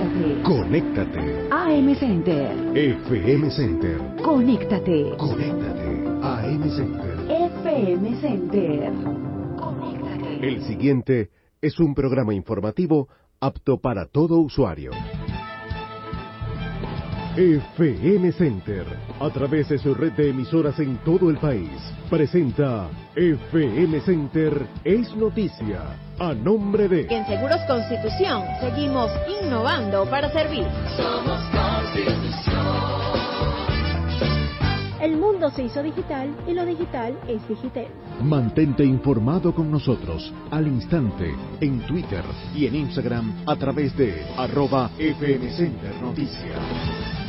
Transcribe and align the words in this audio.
Conéctate. 0.00 0.42
Conéctate. 0.42 1.48
AM 1.50 1.94
Center. 1.94 2.72
FM 2.74 3.50
Center. 3.50 3.98
Conéctate. 4.22 5.14
Conéctate. 5.18 6.04
AM 6.22 6.70
Center. 6.70 7.14
FM 7.28 8.20
Center. 8.22 8.92
Conéctate. 9.58 10.48
El 10.48 10.62
siguiente 10.62 11.28
es 11.60 11.78
un 11.78 11.94
programa 11.94 12.32
informativo 12.32 13.08
apto 13.40 13.78
para 13.78 14.06
todo 14.06 14.38
usuario. 14.38 14.92
FM 17.36 18.32
Center, 18.32 18.86
a 19.20 19.30
través 19.30 19.68
de 19.68 19.78
su 19.78 19.94
red 19.94 20.12
de 20.12 20.30
emisoras 20.30 20.78
en 20.80 20.96
todo 21.04 21.28
el 21.28 21.36
país, 21.36 21.70
presenta 22.08 22.88
FM 23.14 24.00
Center 24.00 24.66
es 24.82 25.14
noticia, 25.14 25.96
a 26.20 26.34
nombre 26.34 26.86
de... 26.86 27.06
En 27.08 27.26
Seguros 27.26 27.60
Constitución 27.66 28.44
seguimos 28.60 29.10
innovando 29.42 30.04
para 30.04 30.30
servir. 30.30 30.66
Somos 30.96 31.40
Constitución. 31.50 33.00
El 35.00 35.16
mundo 35.16 35.50
se 35.50 35.62
hizo 35.62 35.82
digital 35.82 36.36
y 36.46 36.52
lo 36.52 36.66
digital 36.66 37.18
es 37.26 37.48
digital. 37.48 37.86
Mantente 38.22 38.84
informado 38.84 39.54
con 39.54 39.70
nosotros 39.70 40.30
al 40.50 40.66
instante 40.66 41.34
en 41.62 41.80
Twitter 41.86 42.22
y 42.54 42.66
en 42.66 42.76
Instagram 42.76 43.42
a 43.46 43.56
través 43.56 43.96
de 43.96 44.22
arroba 44.36 44.90
FM 44.98 45.50
Center 45.52 45.94
Noticias. 46.02 47.19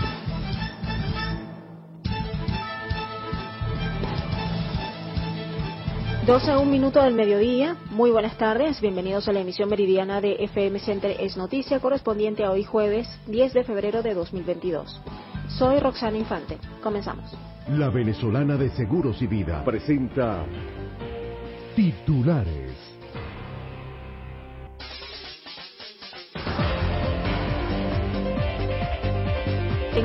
12 6.25 6.51
a 6.51 6.59
un 6.59 6.69
minuto 6.69 7.01
del 7.01 7.15
mediodía. 7.15 7.75
Muy 7.89 8.11
buenas 8.11 8.37
tardes. 8.37 8.79
Bienvenidos 8.79 9.27
a 9.27 9.33
la 9.33 9.39
emisión 9.39 9.69
meridiana 9.69 10.21
de 10.21 10.35
FM 10.43 10.79
Center 10.79 11.15
Es 11.19 11.35
Noticia 11.35 11.79
correspondiente 11.79 12.43
a 12.43 12.51
hoy 12.51 12.63
jueves 12.63 13.07
10 13.25 13.53
de 13.53 13.63
febrero 13.63 14.03
de 14.03 14.13
2022. 14.13 15.01
Soy 15.57 15.79
Roxana 15.79 16.17
Infante. 16.17 16.59
Comenzamos. 16.83 17.35
La 17.69 17.89
venezolana 17.89 18.55
de 18.55 18.69
Seguros 18.69 19.19
y 19.23 19.27
Vida 19.27 19.63
presenta 19.65 20.45
titulares. 21.75 22.70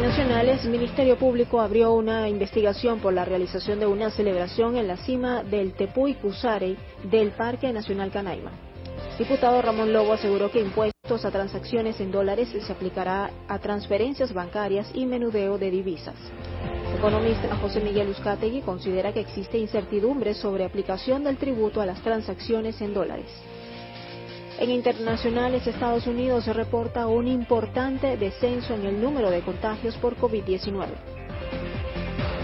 Nacionales, 0.01 0.65
el 0.65 0.71
Ministerio 0.71 1.17
Público 1.17 1.61
abrió 1.61 1.93
una 1.93 2.29
investigación 2.29 3.01
por 3.01 3.13
la 3.13 3.25
realización 3.25 3.81
de 3.81 3.87
una 3.87 4.11
celebración 4.11 4.77
en 4.77 4.89
la 4.89 4.97
cima 4.97 5.43
del 5.43 5.73
Tepuy 5.73 6.15
Cusare 6.15 6.77
del 7.05 7.31
Parque 7.31 7.73
Nacional 7.73 8.11
Canaima. 8.11 8.53
Diputado 9.19 9.61
Ramón 9.63 9.93
Lobo 9.93 10.13
aseguró 10.13 10.51
que 10.51 10.61
impuestos 10.61 11.25
a 11.25 11.31
transacciones 11.31 12.01
en 12.01 12.13
dólares 12.13 12.49
se 12.49 12.73
aplicará 12.73 13.31
a 13.49 13.59
transferencias 13.59 14.33
bancarias 14.33 14.91
y 14.95 15.07
menudeo 15.07 15.57
de 15.57 15.71
divisas. 15.71 16.17
Economista 16.97 17.57
José 17.57 17.81
Miguel 17.81 18.09
Uzcategui 18.09 18.61
considera 18.61 19.13
que 19.13 19.21
existe 19.21 19.59
incertidumbre 19.59 20.35
sobre 20.35 20.65
aplicación 20.65 21.25
del 21.25 21.37
tributo 21.37 21.81
a 21.81 21.87
las 21.87 22.03
transacciones 22.03 22.81
en 22.81 22.93
dólares. 22.93 23.29
En 24.59 24.71
internacionales, 24.71 25.67
Estados 25.67 26.07
Unidos 26.07 26.45
se 26.45 26.53
reporta 26.55 27.07
un 27.07 27.29
importante 27.29 28.17
descenso 28.17 28.75
en 28.75 28.87
el 28.87 29.01
número 29.01 29.31
de 29.31 29.43
contagios 29.43 29.97
por 29.97 30.17
COVID-19. 30.17 30.87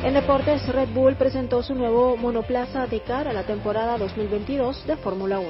En 0.05 0.15
deportes, 0.15 0.67
Red 0.69 0.91
Bull 0.91 1.15
presentó 1.15 1.63
su 1.63 1.75
nuevo 1.75 2.19
monoplaza 2.19 2.87
de 2.87 3.01
cara 3.01 3.31
a 3.31 3.33
la 3.33 3.45
temporada 3.45 3.97
2022 3.97 4.87
de 4.87 4.97
Fórmula 4.97 5.39
1. 5.39 5.49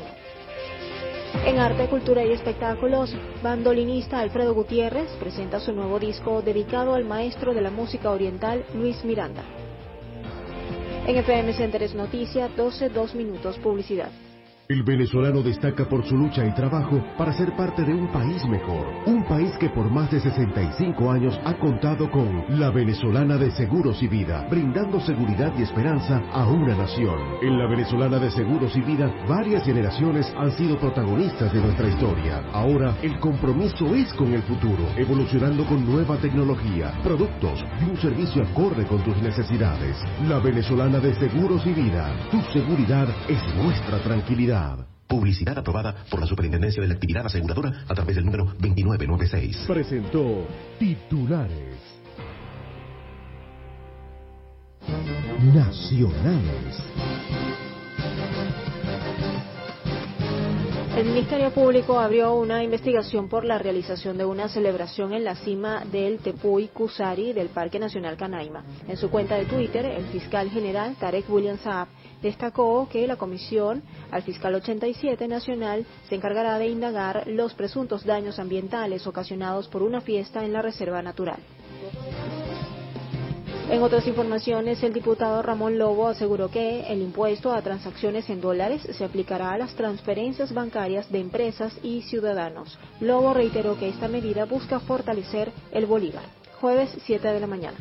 En 1.47 1.59
arte, 1.59 1.89
cultura 1.89 2.25
y 2.25 2.31
espectáculos, 2.31 3.13
bandolinista 3.43 4.21
Alfredo 4.21 4.55
Gutiérrez 4.55 5.11
presenta 5.19 5.59
su 5.59 5.73
nuevo 5.73 5.99
disco 5.99 6.43
dedicado 6.43 6.95
al 6.95 7.05
maestro 7.05 7.55
de 7.55 7.63
la 7.63 7.71
música 7.71 8.13
oriental 8.13 8.65
Luis 8.75 9.03
Miranda. 9.05 9.43
En 11.09 11.17
FM 11.17 11.55
Centers 11.55 11.95
Noticia, 11.95 12.49
12, 12.49 12.91
2 12.91 13.15
minutos 13.17 13.59
publicidad. 13.59 14.11
El 14.73 14.85
venezolano 14.85 15.43
destaca 15.43 15.85
por 15.85 16.03
su 16.07 16.17
lucha 16.17 16.47
y 16.47 16.55
trabajo 16.55 17.05
para 17.19 17.35
ser 17.35 17.55
parte 17.55 17.85
de 17.85 17.93
un 17.93 18.11
país 18.11 18.43
mejor. 18.47 18.87
Un 19.05 19.23
país 19.25 19.53
que 19.61 19.69
por 19.69 19.91
más 19.91 20.11
de 20.11 20.19
65 20.19 21.11
años 21.11 21.39
ha 21.45 21.53
contado 21.59 22.11
con 22.11 22.43
la 22.59 22.71
venezolana 22.71 23.37
de 23.37 23.51
Seguros 23.51 24.03
y 24.03 24.09
Vida, 24.09 24.47
brindando 24.49 24.99
seguridad 25.01 25.53
y 25.59 25.63
esperanza 25.63 26.23
a 26.33 26.47
una 26.47 26.75
nación. 26.75 27.19
En 27.43 27.59
la 27.59 27.69
venezolana 27.69 28.19
de 28.19 28.31
Seguros 28.31 28.75
y 28.75 28.81
Vida, 28.81 29.13
varias 29.29 29.63
generaciones 29.63 30.33
han 30.39 30.51
sido 30.53 30.79
protagonistas 30.79 31.53
de 31.53 31.61
nuestra 31.61 31.89
historia. 31.89 32.43
Ahora, 32.55 32.97
el 33.03 33.21
compromiso 33.21 33.95
es 33.95 34.11
con 34.15 34.33
el 34.33 34.43
futuro, 34.45 34.89
evolucionando 34.97 35.67
con 35.67 35.85
nueva 35.85 36.17
tecnología, 36.17 36.95
productos 37.05 37.63
y 37.79 37.91
un 37.91 37.99
servicio 37.99 38.43
acorde 38.43 38.87
con 38.87 39.03
tus 39.05 39.19
necesidades. 39.19 39.99
La 40.27 40.39
venezolana 40.39 40.99
de 40.99 41.13
Seguros 41.17 41.61
y 41.67 41.75
Vida, 41.75 42.11
tu 42.31 42.41
seguridad 42.59 43.09
es 43.29 43.55
nuestra 43.55 43.99
tranquilidad. 43.99 44.62
Publicidad 45.07 45.59
aprobada 45.59 46.05
por 46.11 46.21
la 46.21 46.27
Superintendencia 46.27 46.81
de 46.81 46.89
la 46.89 46.95
Actividad 46.95 47.27
Aseguradora 47.27 47.85
a 47.87 47.95
través 47.95 48.17
del 48.17 48.25
número 48.25 48.45
2996. 48.59 49.65
Presentó 49.67 50.47
titulares 50.79 51.93
nacionales. 55.55 56.83
El 60.97 61.07
Ministerio 61.07 61.51
Público 61.51 61.99
abrió 61.99 62.35
una 62.35 62.63
investigación 62.63 63.29
por 63.29 63.45
la 63.45 63.59
realización 63.59 64.17
de 64.19 64.25
una 64.25 64.49
celebración 64.49 65.13
en 65.13 65.25
la 65.25 65.35
cima 65.35 65.85
del 65.91 66.19
Tepuy 66.19 66.69
Kusari 66.69 67.33
del 67.33 67.49
Parque 67.49 67.79
Nacional 67.79 68.17
Canaima. 68.17 68.63
En 68.87 68.97
su 68.97 69.11
cuenta 69.11 69.37
de 69.37 69.47
Twitter, 69.47 69.85
el 69.85 70.05
fiscal 70.07 70.51
general 70.51 70.95
Tarek 71.01 71.29
William 71.29 71.59
Saab 71.59 71.89
destacó 72.23 72.89
que 72.89 73.07
la 73.07 73.17
comisión 73.17 73.83
al 74.11 74.23
fiscal 74.23 74.55
87 74.55 75.29
nacional 75.29 75.85
se 76.09 76.15
encargará 76.15 76.59
de 76.59 76.69
indagar 76.69 77.25
los 77.27 77.55
presuntos 77.55 78.05
daños 78.05 78.39
ambientales 78.39 79.07
ocasionados 79.07 79.69
por 79.69 79.83
una 79.83 80.01
fiesta 80.01 80.45
en 80.45 80.53
la 80.53 80.63
reserva 80.63 81.03
natural. 81.03 81.41
En 83.71 83.83
otras 83.83 84.07
informaciones, 84.07 84.83
el 84.83 84.93
diputado 84.93 85.41
Ramón 85.41 85.79
Lobo 85.79 86.09
aseguró 86.09 86.51
que 86.51 86.93
el 86.93 87.01
impuesto 87.01 87.53
a 87.53 87.63
transacciones 87.63 88.29
en 88.29 88.41
dólares 88.41 88.83
se 88.83 89.05
aplicará 89.05 89.53
a 89.53 89.59
las 89.59 89.75
transferencias 89.75 90.53
bancarias 90.53 91.11
de 91.11 91.21
empresas 91.21 91.73
y 91.83 92.03
ciudadanos. 92.03 92.79
Lobo 93.01 93.33
reiteró 93.33 93.79
que 93.79 93.89
esta 93.89 94.09
medida 94.09 94.45
busca 94.45 94.79
fortalecer 94.81 95.53
el 95.71 95.87
bolívar. 95.87 96.25
Jueves 96.61 96.95
7 97.07 97.27
de 97.29 97.41
la 97.41 97.47
mañana 97.47 97.79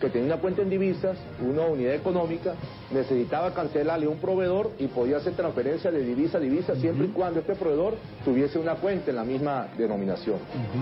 que 0.00 0.10
tenía 0.10 0.34
una 0.34 0.40
cuenta 0.40 0.62
en 0.62 0.70
divisas, 0.70 1.16
una 1.40 1.62
unidad 1.62 1.94
económica, 1.94 2.54
necesitaba 2.90 3.52
cancelarle 3.54 4.06
un 4.06 4.18
proveedor 4.18 4.70
y 4.78 4.86
podía 4.88 5.18
hacer 5.18 5.34
transferencia 5.34 5.90
de 5.90 6.04
divisa 6.04 6.38
a 6.38 6.40
divisa 6.40 6.74
siempre 6.76 7.06
y 7.06 7.10
cuando 7.10 7.40
este 7.40 7.54
proveedor 7.54 7.94
tuviese 8.24 8.58
una 8.58 8.74
cuenta 8.76 9.10
en 9.10 9.16
la 9.16 9.24
misma 9.24 9.68
denominación. 9.76 10.38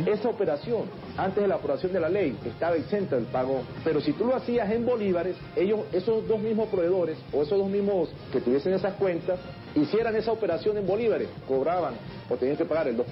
Esa 0.06 0.28
operación, 0.28 0.82
antes 1.16 1.42
de 1.42 1.48
la 1.48 1.56
aprobación 1.56 1.92
de 1.92 2.00
la 2.00 2.08
ley, 2.08 2.36
estaba 2.44 2.76
exenta 2.76 3.16
del 3.16 3.26
pago, 3.26 3.62
pero 3.84 4.00
si 4.00 4.12
tú 4.12 4.24
lo 4.24 4.34
hacías 4.34 4.70
en 4.70 4.84
bolívares, 4.84 5.36
ellos, 5.56 5.80
esos 5.92 6.26
dos 6.26 6.40
mismos 6.40 6.68
proveedores 6.68 7.18
o 7.32 7.42
esos 7.42 7.58
dos 7.58 7.68
mismos 7.68 8.08
que 8.32 8.40
tuviesen 8.40 8.74
esas 8.74 8.94
cuentas, 8.94 9.38
hicieran 9.75 10.15
esa 10.16 10.33
operación 10.33 10.77
en 10.77 10.87
bolívares, 10.87 11.28
cobraban 11.47 11.94
o 12.28 12.37
tenían 12.37 12.56
que 12.56 12.65
pagar 12.65 12.88
el 12.88 12.97
2%. 12.97 13.05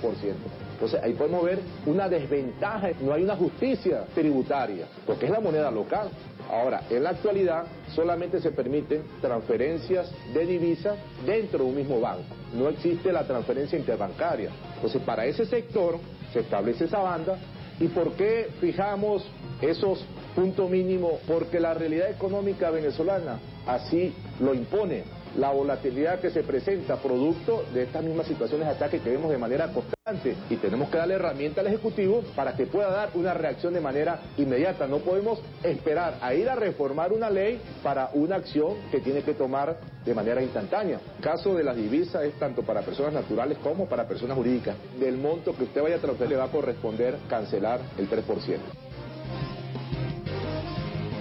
Entonces 0.73 1.01
ahí 1.03 1.13
podemos 1.13 1.45
ver 1.45 1.59
una 1.87 2.09
desventaja, 2.09 2.91
no 3.01 3.13
hay 3.13 3.23
una 3.23 3.37
justicia 3.37 4.05
tributaria, 4.15 4.87
porque 5.07 5.27
es 5.27 5.31
la 5.31 5.41
moneda 5.41 5.71
local. 5.71 6.09
Ahora, 6.51 6.83
en 6.91 7.05
la 7.05 7.11
actualidad 7.11 7.65
solamente 7.95 8.41
se 8.41 8.51
permiten 8.51 9.05
transferencias 9.21 10.11
de 10.35 10.47
divisas 10.47 10.97
dentro 11.25 11.61
de 11.61 11.65
un 11.65 11.77
mismo 11.77 12.01
banco. 12.01 12.25
No 12.55 12.69
existe 12.69 13.13
la 13.13 13.25
transferencia 13.25 13.79
interbancaria. 13.79 14.51
Entonces, 14.75 15.01
para 15.03 15.27
ese 15.27 15.45
sector 15.47 15.99
se 16.33 16.41
establece 16.41 16.87
esa 16.87 16.99
banda. 16.99 17.39
¿Y 17.79 17.89
por 17.89 18.13
qué 18.13 18.49
fijamos 18.61 19.25
esos 19.61 20.05
puntos 20.35 20.69
mínimos? 20.69 21.21
Porque 21.27 21.61
la 21.61 21.73
realidad 21.73 22.11
económica 22.11 22.71
venezolana 22.71 23.39
así 23.67 24.13
lo 24.41 24.53
impone 24.53 25.05
la 25.37 25.51
volatilidad 25.51 26.21
que 26.21 26.31
se 26.31 26.43
presenta 26.43 26.97
producto 26.97 27.65
de 27.73 27.85
estas 27.85 28.03
mismas 28.03 28.27
situaciones 28.27 28.67
de 28.67 28.75
ataque 28.75 29.01
que 29.01 29.11
vemos 29.11 29.31
de 29.31 29.39
manera 29.39 29.69
constante 29.69 30.37
y 30.49 30.57
tenemos 30.57 30.91
que 30.91 30.99
darle 30.99 31.15
herramienta 31.15 31.61
al 31.61 31.69
Ejecutivo 31.69 32.23
para 32.35 32.57
que 32.57 32.67
pueda 32.67 32.91
dar 32.91 33.11
una 33.15 33.35
reacción 33.35 33.75
de 33.75 33.81
manera 33.81 34.21
inmediata. 34.37 34.87
No 34.87 34.99
podemos 34.99 35.41
esperar 35.63 36.19
a 36.21 36.35
ir 36.35 36.49
a 36.49 36.57
reformar 36.57 37.13
una 37.13 37.31
ley 37.31 37.61
para 37.83 38.11
una 38.15 38.37
acción 38.37 38.75
que 38.91 39.01
tiene 39.01 39.23
que 39.23 39.35
tomar 39.35 39.79
de 40.05 40.15
manera 40.15 40.43
instantánea. 40.43 41.01
El 41.19 41.23
caso 41.23 41.55
de 41.55 41.63
las 41.63 41.77
divisas 41.77 42.25
es 42.25 42.35
tanto 42.39 42.63
para 42.63 42.83
personas 42.83 43.13
naturales 43.13 43.59
como 43.59 43.87
para 43.87 44.09
personas 44.09 44.37
jurídicas. 44.37 44.77
Del 44.99 45.17
monto 45.17 45.55
que 45.55 45.65
usted 45.65 45.83
vaya 45.83 45.97
a 45.97 46.01
transferir 46.01 46.31
le 46.31 46.37
va 46.37 46.45
a 46.45 46.51
corresponder 46.51 47.17
cancelar 47.29 47.81
el 47.99 48.09
3%. 48.09 48.59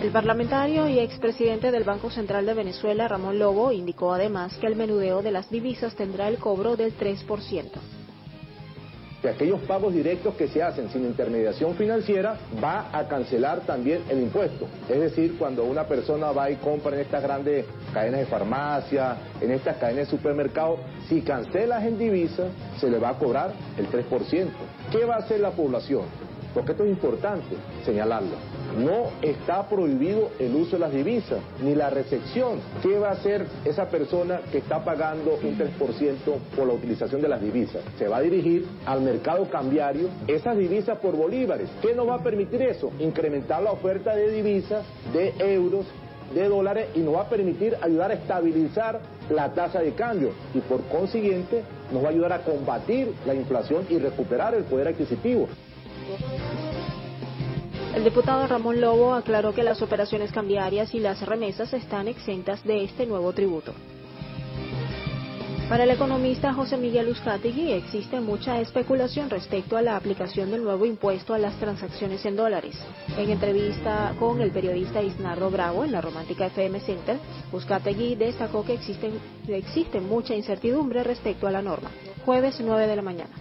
El 0.01 0.11
parlamentario 0.11 0.87
y 0.87 0.97
expresidente 0.97 1.71
del 1.71 1.83
Banco 1.83 2.09
Central 2.09 2.45
de 2.45 2.53
Venezuela, 2.53 3.09
Ramón 3.09 3.37
Lobo, 3.37 3.73
indicó 3.73 4.13
además 4.13 4.55
que 4.57 4.67
el 4.67 4.77
menudeo 4.77 5.21
de 5.21 5.31
las 5.31 5.49
divisas 5.49 5.93
tendrá 5.93 6.29
el 6.29 6.37
cobro 6.37 6.77
del 6.77 6.97
3%. 6.97 7.65
que 9.21 9.27
aquellos 9.27 9.59
pagos 9.63 9.93
directos 9.93 10.33
que 10.35 10.47
se 10.47 10.63
hacen 10.63 10.89
sin 10.89 11.03
intermediación 11.03 11.75
financiera 11.75 12.37
va 12.63 12.89
a 12.97 13.05
cancelar 13.09 13.59
también 13.65 14.01
el 14.07 14.21
impuesto. 14.21 14.65
Es 14.87 14.97
decir, 14.97 15.37
cuando 15.37 15.65
una 15.65 15.83
persona 15.83 16.31
va 16.31 16.49
y 16.49 16.55
compra 16.55 16.95
en 16.95 17.01
estas 17.01 17.21
grandes 17.21 17.65
cadenas 17.93 18.21
de 18.21 18.25
farmacia, 18.27 19.17
en 19.41 19.51
estas 19.51 19.75
cadenas 19.75 20.05
de 20.09 20.17
supermercados, 20.17 20.79
si 21.09 21.21
cancelas 21.21 21.83
en 21.83 21.97
divisa, 21.97 22.45
se 22.79 22.89
le 22.89 22.97
va 22.97 23.09
a 23.09 23.17
cobrar 23.17 23.51
el 23.77 23.89
3%. 23.89 24.47
¿Qué 24.89 25.03
va 25.03 25.15
a 25.15 25.17
hacer 25.17 25.41
la 25.41 25.51
población? 25.51 26.28
Porque 26.53 26.71
esto 26.71 26.83
es 26.83 26.89
importante 26.89 27.55
señalarlo. 27.85 28.35
No 28.77 29.11
está 29.21 29.67
prohibido 29.67 30.29
el 30.39 30.55
uso 30.55 30.77
de 30.77 30.79
las 30.79 30.91
divisas, 30.91 31.39
ni 31.63 31.75
la 31.75 31.89
recepción. 31.89 32.59
¿Qué 32.81 32.97
va 32.97 33.09
a 33.09 33.13
hacer 33.13 33.45
esa 33.65 33.89
persona 33.89 34.41
que 34.51 34.59
está 34.59 34.83
pagando 34.83 35.37
un 35.43 35.57
3% 35.57 36.17
por 36.55 36.67
la 36.67 36.73
utilización 36.73 37.21
de 37.21 37.27
las 37.27 37.41
divisas? 37.41 37.81
Se 37.97 38.07
va 38.07 38.17
a 38.17 38.21
dirigir 38.21 38.67
al 38.85 39.01
mercado 39.01 39.49
cambiario 39.49 40.09
esas 40.27 40.57
divisas 40.57 40.97
por 40.99 41.15
bolívares. 41.15 41.69
¿Qué 41.81 41.93
nos 41.93 42.07
va 42.07 42.15
a 42.15 42.23
permitir 42.23 42.61
eso? 42.61 42.91
Incrementar 42.99 43.61
la 43.61 43.71
oferta 43.71 44.15
de 44.15 44.31
divisas, 44.31 44.85
de 45.13 45.33
euros, 45.39 45.85
de 46.33 46.47
dólares 46.47 46.89
y 46.95 46.99
nos 46.99 47.15
va 47.15 47.21
a 47.21 47.29
permitir 47.29 47.75
ayudar 47.81 48.11
a 48.11 48.13
estabilizar 48.13 48.99
la 49.29 49.53
tasa 49.53 49.79
de 49.79 49.93
cambio 49.93 50.31
y 50.53 50.59
por 50.59 50.83
consiguiente 50.83 51.63
nos 51.91 52.03
va 52.03 52.07
a 52.07 52.11
ayudar 52.11 52.33
a 52.33 52.43
combatir 52.43 53.13
la 53.25 53.33
inflación 53.33 53.85
y 53.89 53.97
recuperar 53.97 54.53
el 54.55 54.63
poder 54.63 54.89
adquisitivo. 54.89 55.47
El 57.99 58.05
diputado 58.05 58.47
Ramón 58.47 58.79
Lobo 58.79 59.13
aclaró 59.13 59.53
que 59.53 59.61
las 59.61 59.81
operaciones 59.81 60.31
cambiarias 60.31 60.95
y 60.95 61.01
las 61.01 61.21
remesas 61.25 61.73
están 61.73 62.07
exentas 62.07 62.63
de 62.63 62.85
este 62.85 63.05
nuevo 63.05 63.33
tributo. 63.33 63.73
Para 65.67 65.83
el 65.83 65.89
economista 65.89 66.53
José 66.53 66.77
Miguel 66.77 67.09
Uzcategui 67.09 67.73
existe 67.73 68.21
mucha 68.21 68.61
especulación 68.61 69.29
respecto 69.29 69.75
a 69.75 69.81
la 69.81 69.97
aplicación 69.97 70.49
del 70.49 70.63
nuevo 70.63 70.85
impuesto 70.85 71.33
a 71.33 71.39
las 71.39 71.59
transacciones 71.59 72.25
en 72.25 72.37
dólares. 72.37 72.81
En 73.17 73.31
entrevista 73.31 74.15
con 74.17 74.39
el 74.39 74.51
periodista 74.51 75.01
Isnardo 75.01 75.51
Bravo 75.51 75.83
en 75.83 75.91
la 75.91 75.99
Romántica 75.99 76.45
FM 76.45 76.79
Center, 76.79 77.19
Uzcategui 77.51 78.15
destacó 78.15 78.63
que 78.63 78.75
existe, 78.75 79.99
mucha 79.99 80.33
incertidumbre 80.35 81.03
respecto 81.03 81.47
a 81.47 81.51
la 81.51 81.61
norma. 81.61 81.91
Jueves 82.25 82.61
9 82.61 82.87
de 82.87 82.95
la 82.95 83.01
mañana. 83.01 83.35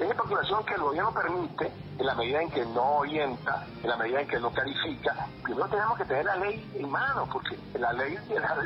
Es 0.00 0.08
especulación 0.08 0.64
que 0.64 0.72
el 0.72 0.80
gobierno 0.80 1.12
permite 1.12 1.81
en 1.98 2.06
la 2.06 2.14
medida 2.14 2.42
en 2.42 2.50
que 2.50 2.64
no 2.66 2.96
orienta, 2.98 3.66
en 3.82 3.88
la 3.88 3.96
medida 3.96 4.20
en 4.20 4.28
que 4.28 4.40
no 4.40 4.50
clarifica. 4.50 5.26
Primero 5.42 5.68
tenemos 5.68 5.98
que 5.98 6.04
tener 6.04 6.24
la 6.24 6.36
ley 6.36 6.70
en 6.74 6.90
mano, 6.90 7.28
porque 7.32 7.58
la 7.78 7.92
ley, 7.92 8.18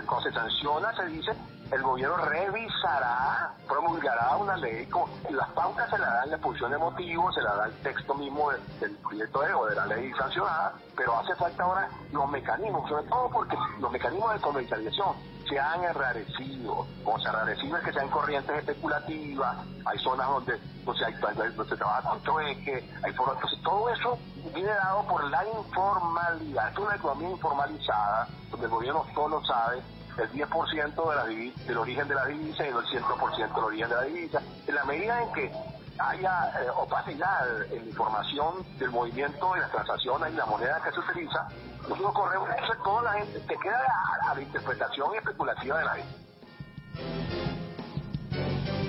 cuando 0.07 0.23
se 0.23 0.33
sanciona, 0.33 0.95
se 0.97 1.07
dice 1.07 1.33
el 1.73 1.83
gobierno 1.83 2.17
revisará, 2.17 3.53
promulgará 3.67 4.37
una 4.37 4.57
ley, 4.57 4.87
con, 4.87 5.11
las 5.31 5.49
pautas 5.51 5.91
se 5.91 5.99
la 5.99 6.07
dan 6.07 6.31
la 6.31 6.37
exposición 6.37 6.71
de 6.71 6.79
motivos, 6.79 7.35
se 7.35 7.43
la 7.43 7.57
da 7.57 7.67
el 7.67 7.75
texto 7.79 8.15
mismo 8.15 8.51
del 8.81 8.97
proyecto 8.99 9.41
de, 9.41 9.53
o 9.53 9.67
de 9.67 9.75
la 9.75 9.87
ley 9.87 10.13
sancionada, 10.17 10.75
pero 10.97 11.19
hace 11.19 11.35
falta 11.35 11.65
ahora 11.65 11.89
los 12.13 12.31
mecanismos, 12.31 12.89
sobre 12.89 13.05
todo 13.09 13.31
porque 13.31 13.57
los 13.81 13.91
mecanismos 13.91 14.33
de 14.35 14.41
comercialización 14.41 15.36
se 15.49 15.59
han 15.59 15.85
enrarecido, 15.85 16.87
como 17.05 17.19
se 17.21 17.29
enrarecido 17.29 17.77
es 17.77 17.85
que 17.85 17.93
sean 17.93 18.09
corrientes 18.09 18.57
especulativas, 18.57 19.57
hay 19.85 19.99
zonas 19.99 20.27
donde, 20.29 20.53
hay, 20.55 21.15
donde 21.15 21.69
se 21.69 21.77
trabaja 21.77 22.11
con 22.11 22.23
trueque, 22.23 22.91
hay 23.03 23.13
foros, 23.13 23.35
entonces 23.37 23.63
todo 23.63 23.91
eso 23.91 24.19
viene 24.55 24.71
dado 24.71 25.07
por 25.07 25.25
la 25.31 25.45
informalidad, 25.47 26.71
es 26.73 26.79
una 26.79 26.97
economía 26.97 27.31
informalizada, 27.31 28.29
donde 28.51 28.67
el 28.67 28.73
gobierno 28.73 29.07
solo 29.15 29.45
sabe 29.45 29.83
el 30.19 30.33
10% 30.33 31.11
de 31.11 31.17
la 31.17 31.25
del 31.67 31.79
origen 31.79 32.09
de 32.09 32.15
la 32.15 32.27
divisa 32.27 32.65
y 32.65 32.69
el 32.69 32.75
100% 32.75 33.55
del 33.55 33.65
origen 33.65 33.89
de 33.89 33.95
la 33.95 34.03
divisa. 34.03 34.43
En 34.67 34.75
la 34.75 34.85
medida 34.85 35.23
en 35.23 35.33
que 35.33 35.53
haya 35.99 36.53
eh, 36.63 36.71
opacidad 36.75 37.65
en 37.71 37.83
la 37.83 37.91
información 37.91 38.55
del 38.79 38.91
movimiento 38.91 39.53
de 39.55 39.61
las 39.61 39.71
transacciones 39.71 40.33
y 40.33 40.37
la 40.37 40.47
moneda 40.47 40.81
que 40.83 40.93
se 40.93 41.01
utiliza, 41.01 41.49
nosotros 41.89 42.13
corremos, 42.13 42.49
entonces 42.51 42.83
toda 42.83 43.03
la 43.03 43.13
gente 43.13 43.41
te 43.41 43.57
queda 43.57 43.81
a, 44.29 44.31
a 44.31 44.35
la 44.35 44.43
interpretación 44.43 45.15
especulativa 45.15 45.79
de 45.79 45.85
la 45.85 45.95
gente. 45.95 46.27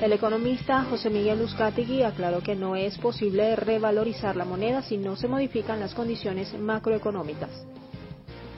El 0.01 0.13
economista 0.13 0.83
José 0.83 1.09
Miguel 1.09 1.41
Uzcategui 1.41 2.03
aclaró 2.03 2.41
que 2.41 2.55
no 2.55 2.75
es 2.75 2.99
posible 2.99 3.55
revalorizar 3.55 4.35
la 4.35 4.45
moneda 4.45 4.83
si 4.83 4.97
no 4.97 5.15
se 5.15 5.27
modifican 5.27 5.79
las 5.79 5.95
condiciones 5.95 6.53
macroeconómicas. 6.57 7.49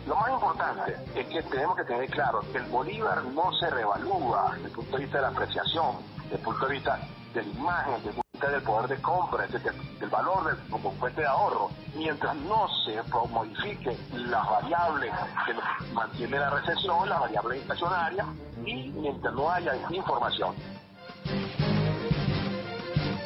Lo 0.05 0.15
más 0.15 0.31
importante 0.31 0.95
es 1.15 1.27
que 1.27 1.41
tenemos 1.43 1.77
que 1.77 1.85
tener 1.85 2.09
claro 2.09 2.41
que 2.51 2.57
el 2.57 2.65
bolívar 2.65 3.23
no 3.23 3.53
se 3.53 3.69
revalúa 3.69 4.51
desde 4.55 4.67
el 4.67 4.71
punto 4.73 4.97
de 4.97 5.03
vista 5.03 5.17
de 5.17 5.21
la 5.21 5.29
apreciación, 5.29 5.95
desde 6.23 6.35
el 6.35 6.41
punto 6.41 6.67
de 6.67 6.73
vista 6.73 6.99
de 7.33 7.43
la 7.43 7.49
imagen, 7.49 7.93
desde 7.93 8.09
el 8.09 8.15
punto 8.15 8.28
del 8.47 8.61
poder 8.61 8.89
de 8.89 9.01
compra, 9.01 9.47
desde 9.47 9.71
del 9.99 10.09
valor 10.09 10.45
del, 10.45 10.81
fuente 10.99 11.21
de 11.21 11.27
ahorro, 11.27 11.69
mientras 11.95 12.35
no 12.35 12.67
se 12.85 13.01
modifiquen 13.29 13.97
las 14.31 14.49
variables 14.49 15.11
que 15.45 15.93
mantiene 15.93 16.39
la 16.39 16.49
recesión, 16.49 17.09
las 17.09 17.19
variables 17.19 17.59
inflacionarias, 17.59 18.27
y 18.65 18.89
mientras 18.89 19.33
no 19.33 19.51
haya 19.51 19.73
información. 19.91 20.55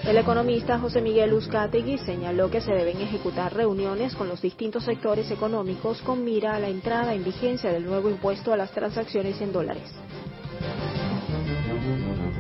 El 0.06 0.18
economista 0.18 0.80
José 0.80 1.02
Miguel 1.02 1.34
Uzcategui 1.34 1.98
señaló 2.00 2.52
que 2.52 2.60
se 2.60 2.74
deben 2.74 3.00
ejecutar 3.00 3.54
reuniones 3.54 4.16
con 4.16 4.28
los 4.28 4.42
distintos 4.42 4.84
sectores 4.84 5.32
económicos 5.32 6.02
con 6.02 6.26
mira 6.26 6.56
a 6.56 6.60
la 6.60 6.68
entrada 6.68 7.14
en 7.14 7.24
vigencia 7.24 7.72
del 7.72 7.86
nuevo 7.86 8.10
impuesto 8.10 8.52
a 8.52 8.58
las 8.58 8.72
transacciones 8.72 9.40
en 9.40 9.54
dólares. 9.54 9.90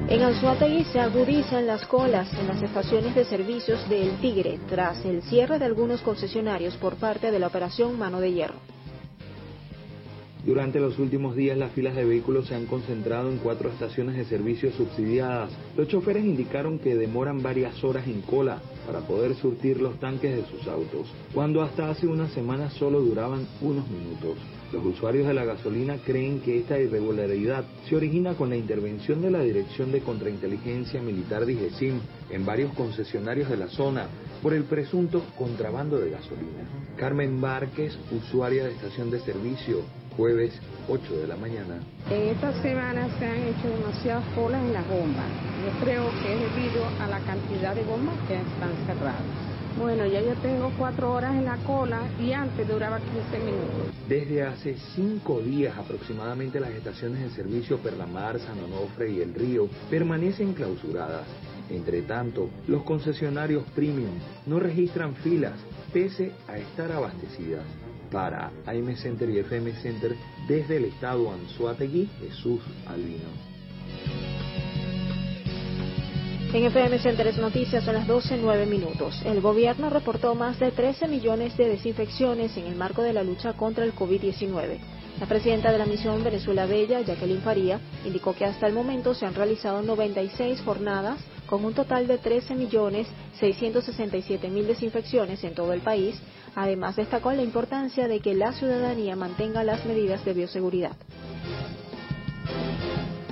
En 0.10 0.22
Anzuategui 0.22 0.84
se 0.84 1.00
agudizan 1.00 1.66
las 1.66 1.86
colas 1.88 2.28
en 2.34 2.48
las 2.48 2.62
estaciones 2.62 3.16
de 3.16 3.24
servicios 3.24 3.88
del 3.88 4.18
Tigre 4.20 4.60
tras 4.68 5.04
el 5.06 5.22
cierre 5.24 5.58
de 5.60 5.66
algunos 5.66 6.02
concesionarios 6.02 6.76
por 6.76 6.96
parte 6.96 7.32
de 7.32 7.40
la 7.40 7.48
operación 7.48 7.98
Mano 7.98 8.20
de 8.20 8.34
Hierro. 8.34 8.60
Durante 10.46 10.82
los 10.82 11.00
últimos 11.00 11.38
días 11.38 11.58
las 11.58 11.72
filas 11.72 11.96
de 11.96 12.04
vehículos 12.04 12.48
se 12.48 12.56
han 12.56 12.66
concentrado 12.66 13.32
en 13.32 13.38
cuatro 13.38 13.70
estaciones 13.70 14.18
de 14.18 14.26
servicio 14.26 14.74
subsidiadas. 14.74 15.52
Los 15.78 15.88
choferes 15.88 16.26
indicaron 16.26 16.80
que 16.80 16.96
demoran 16.96 17.42
varias 17.42 17.82
horas 17.82 18.06
en 18.06 18.22
cola 18.24 18.62
para 18.86 19.00
poder 19.00 19.36
surtir 19.36 19.82
los 19.82 19.98
tanques 20.02 20.36
de 20.36 20.46
sus 20.52 20.68
autos, 20.68 21.08
cuando 21.34 21.62
hasta 21.62 21.90
hace 21.90 22.08
una 22.08 22.28
semana 22.28 22.70
solo 22.72 23.00
duraban 23.00 23.48
unos 23.62 23.88
minutos. 23.88 24.38
Los 24.74 24.84
usuarios 24.86 25.28
de 25.28 25.36
la 25.36 25.46
gasolina 25.46 25.98
creen 26.04 26.42
que 26.42 26.58
esta 26.58 26.80
irregularidad 26.80 27.64
se 27.88 27.96
origina 27.96 28.34
con 28.34 28.50
la 28.50 28.56
intervención 28.56 29.22
de 29.22 29.30
la 29.30 29.42
Dirección 29.42 29.92
de 29.92 30.02
Contrainteligencia 30.02 31.00
Militar 31.00 31.46
de 31.46 31.54
IGESIM 31.54 32.00
en 32.32 32.44
varios 32.44 32.74
concesionarios 32.74 33.50
de 33.50 33.58
la 33.58 33.68
zona 33.68 34.08
por 34.42 34.52
el 34.52 34.64
presunto 34.64 35.22
contrabando 35.38 36.00
de 36.00 36.10
gasolina. 36.10 36.68
Carmen 36.98 37.40
Márquez, 37.40 37.96
usuaria 38.12 38.64
de 38.64 38.72
estación 38.72 39.12
de 39.12 39.20
servicio, 39.20 39.82
jueves 40.18 40.60
8 40.90 41.18
de 41.18 41.28
la 41.28 41.36
mañana. 41.36 41.80
En 42.10 42.30
esta 42.30 42.52
semana 42.64 43.08
se 43.20 43.26
han 43.28 43.44
hecho 43.44 43.70
demasiadas 43.78 44.26
colas 44.34 44.60
en 44.60 44.74
las 44.74 44.88
bombas. 44.88 45.30
Yo 45.64 45.86
creo 45.86 46.10
que 46.24 46.34
es 46.34 46.40
debido 46.40 46.84
a 47.00 47.08
la 47.08 47.20
cantidad 47.20 47.76
de 47.76 47.84
bombas 47.84 48.16
que 48.28 48.34
están 48.34 48.74
cerradas. 48.88 49.53
Bueno, 49.80 50.06
ya 50.06 50.22
yo 50.22 50.34
tengo 50.36 50.72
cuatro 50.78 51.14
horas 51.14 51.34
en 51.36 51.46
la 51.46 51.58
cola 51.58 52.02
y 52.20 52.32
antes 52.32 52.68
duraba 52.68 53.00
15 53.00 53.44
minutos. 53.44 53.94
Desde 54.08 54.44
hace 54.44 54.76
cinco 54.96 55.40
días 55.42 55.76
aproximadamente 55.78 56.60
las 56.60 56.72
estaciones 56.72 57.22
de 57.22 57.30
servicio 57.32 57.80
Perlamar, 57.80 58.40
San 58.40 58.60
Onofre 58.60 59.12
y 59.12 59.22
El 59.22 59.34
Río 59.34 59.68
permanecen 59.90 60.54
clausuradas. 60.54 61.26
Entre 61.70 62.04
tanto, 62.04 62.50
los 62.68 62.84
concesionarios 62.84 63.64
premium 63.74 64.20
no 64.46 64.60
registran 64.60 65.16
filas 65.16 65.54
pese 65.92 66.34
a 66.48 66.58
estar 66.58 66.92
abastecidas. 66.92 67.66
Para 68.12 68.52
AM 68.68 68.96
Center 68.96 69.28
y 69.30 69.40
FM 69.40 69.74
Center, 69.82 70.16
desde 70.48 70.78
el 70.78 70.86
estado 70.86 71.32
Anzuategui, 71.32 72.08
Jesús 72.20 72.62
Albino. 72.86 73.53
En 76.54 76.64
FM 76.66 77.00
Centers 77.00 77.38
Noticias 77.40 77.84
son 77.84 77.96
las 77.96 78.08
12.09 78.08 78.68
minutos. 78.68 79.20
El 79.26 79.42
gobierno 79.42 79.90
reportó 79.90 80.36
más 80.36 80.60
de 80.60 80.70
13 80.70 81.08
millones 81.08 81.58
de 81.58 81.68
desinfecciones 81.68 82.56
en 82.58 82.68
el 82.68 82.76
marco 82.76 83.02
de 83.02 83.12
la 83.12 83.24
lucha 83.24 83.54
contra 83.54 83.84
el 83.84 83.96
COVID-19. 83.96 84.78
La 85.20 85.26
presidenta 85.26 85.72
de 85.72 85.80
la 85.80 85.88
misión 85.88 86.24
Venezuela 86.24 86.68
Bella, 86.68 87.02
Jacqueline 87.02 87.42
Faría, 87.42 87.80
indicó 88.06 88.36
que 88.36 88.46
hasta 88.46 88.68
el 88.68 88.74
momento 88.74 89.16
se 89.16 89.26
han 89.26 89.34
realizado 89.34 89.82
96 89.82 90.62
jornadas 90.62 91.20
con 91.48 91.66
un 91.66 91.74
total 91.74 92.06
de 92.06 92.22
13.667.000 92.22 94.64
desinfecciones 94.64 95.44
en 95.44 95.56
todo 95.56 95.74
el 95.74 95.82
país. 95.82 96.22
Además, 96.54 96.98
destacó 96.98 97.34
la 97.34 97.42
importancia 97.42 98.08
de 98.08 98.20
que 98.20 98.36
la 98.36 98.54
ciudadanía 98.54 99.16
mantenga 99.16 99.64
las 99.64 99.84
medidas 99.88 100.24
de 100.24 100.34
bioseguridad. 100.34 100.96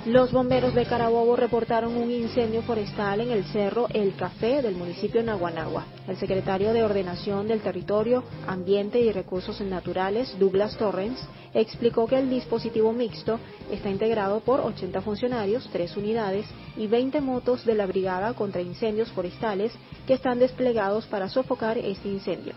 Los 0.06 0.32
bomberos 0.32 0.74
de 0.74 0.88
Carabobo 0.88 1.36
reportaron 1.36 1.96
un 1.96 2.10
incendio 2.10 2.64
forestal 2.64 3.22
en 3.22 3.30
el 3.30 3.44
cerro 3.44 3.88
El 3.94 4.16
Café 4.16 4.64
del 4.64 4.76
municipio 4.76 5.22
de 5.22 5.28
Naguanagua. 5.28 5.86
El 6.08 6.18
secretario 6.18 6.74
de 6.74 6.82
Ordenación 6.82 7.48
del 7.48 7.62
Territorio, 7.62 8.24
Ambiente 8.48 9.00
y 9.00 9.12
Recursos 9.12 9.62
Naturales, 9.62 10.36
Douglas 10.40 10.76
Torrens, 10.76 11.20
explicó 11.54 12.08
que 12.08 12.18
el 12.18 12.32
dispositivo 12.32 12.92
mixto 12.92 13.40
está 13.70 13.92
integrado 13.92 14.40
por 14.40 14.62
80 14.62 15.02
funcionarios, 15.02 15.70
3 15.72 15.96
unidades 15.96 16.48
y 16.76 16.88
20 16.88 17.22
motos 17.22 17.64
de 17.64 17.76
la 17.76 17.86
Brigada 17.86 18.34
contra 18.34 18.62
Incendios 18.62 19.12
Forestales 19.12 19.72
que 20.08 20.16
están 20.16 20.40
desplegados 20.40 21.06
para 21.06 21.30
sofocar 21.30 21.78
este 21.78 22.10
incendio. 22.10 22.56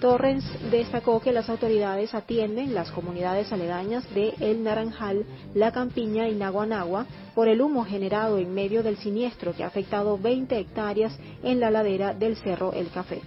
Torrens 0.00 0.44
destacó 0.70 1.20
que 1.20 1.32
las 1.32 1.48
autoridades 1.48 2.14
atienden 2.14 2.74
las 2.74 2.90
comunidades 2.90 3.52
aledañas 3.52 4.04
de 4.14 4.34
El 4.40 4.62
Naranjal, 4.62 5.24
La 5.54 5.72
Campiña 5.72 6.28
y 6.28 6.34
Naguanagua 6.34 7.06
por 7.34 7.48
el 7.48 7.62
humo 7.62 7.84
generado 7.84 8.38
en 8.38 8.54
medio 8.54 8.82
del 8.82 8.98
siniestro 8.98 9.54
que 9.54 9.64
ha 9.64 9.68
afectado 9.68 10.18
20 10.18 10.58
hectáreas 10.58 11.18
en 11.42 11.60
la 11.60 11.70
ladera 11.70 12.12
del 12.14 12.36
Cerro 12.36 12.72
El 12.72 12.90
Café. 12.90 13.22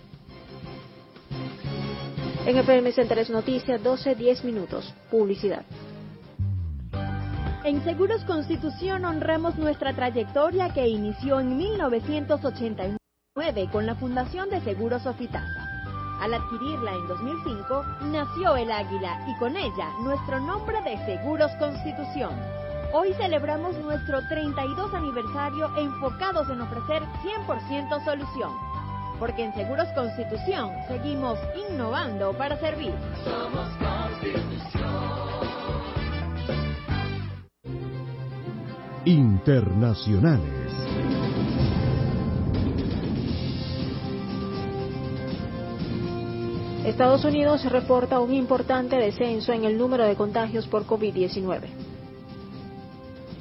En 2.45 2.57
FM 2.57 2.91
Centros 2.93 3.29
Noticias, 3.29 3.81
12-10 3.81 4.43
minutos. 4.43 4.93
Publicidad. 5.11 5.65
En 7.63 7.83
Seguros 7.83 8.23
Constitución 8.23 9.05
honramos 9.05 9.57
nuestra 9.57 9.93
trayectoria 9.93 10.73
que 10.73 10.87
inició 10.87 11.39
en 11.39 11.57
1989 11.57 12.97
con 13.71 13.85
la 13.85 13.95
Fundación 13.95 14.49
de 14.49 14.61
Seguros 14.61 15.03
Sofitasa. 15.03 15.58
Al 16.19 16.33
adquirirla 16.33 16.95
en 16.95 17.07
2005, 17.07 17.85
nació 18.11 18.57
el 18.57 18.71
águila 18.71 19.25
y 19.27 19.37
con 19.37 19.55
ella 19.55 19.89
nuestro 20.03 20.39
nombre 20.41 20.81
de 20.81 20.97
Seguros 21.05 21.51
Constitución. 21.59 22.33
Hoy 22.91 23.13
celebramos 23.13 23.77
nuestro 23.77 24.19
32 24.27 24.93
aniversario 24.93 25.69
enfocados 25.77 26.49
en 26.49 26.59
ofrecer 26.61 27.03
100% 27.47 28.03
solución. 28.03 28.51
Porque 29.17 29.45
en 29.45 29.53
Seguros 29.53 29.87
Constitución 29.95 30.71
seguimos 30.87 31.37
innovando 31.55 32.33
para 32.33 32.57
servir. 32.57 32.93
Somos 33.23 33.69
Constitución. 33.77 34.59
Internacionales. 39.05 40.88
Estados 46.85 47.25
Unidos 47.25 47.69
reporta 47.69 48.21
un 48.21 48.33
importante 48.33 48.95
descenso 48.95 49.51
en 49.51 49.65
el 49.65 49.77
número 49.77 50.05
de 50.05 50.15
contagios 50.15 50.65
por 50.65 50.87
COVID-19. 50.87 51.67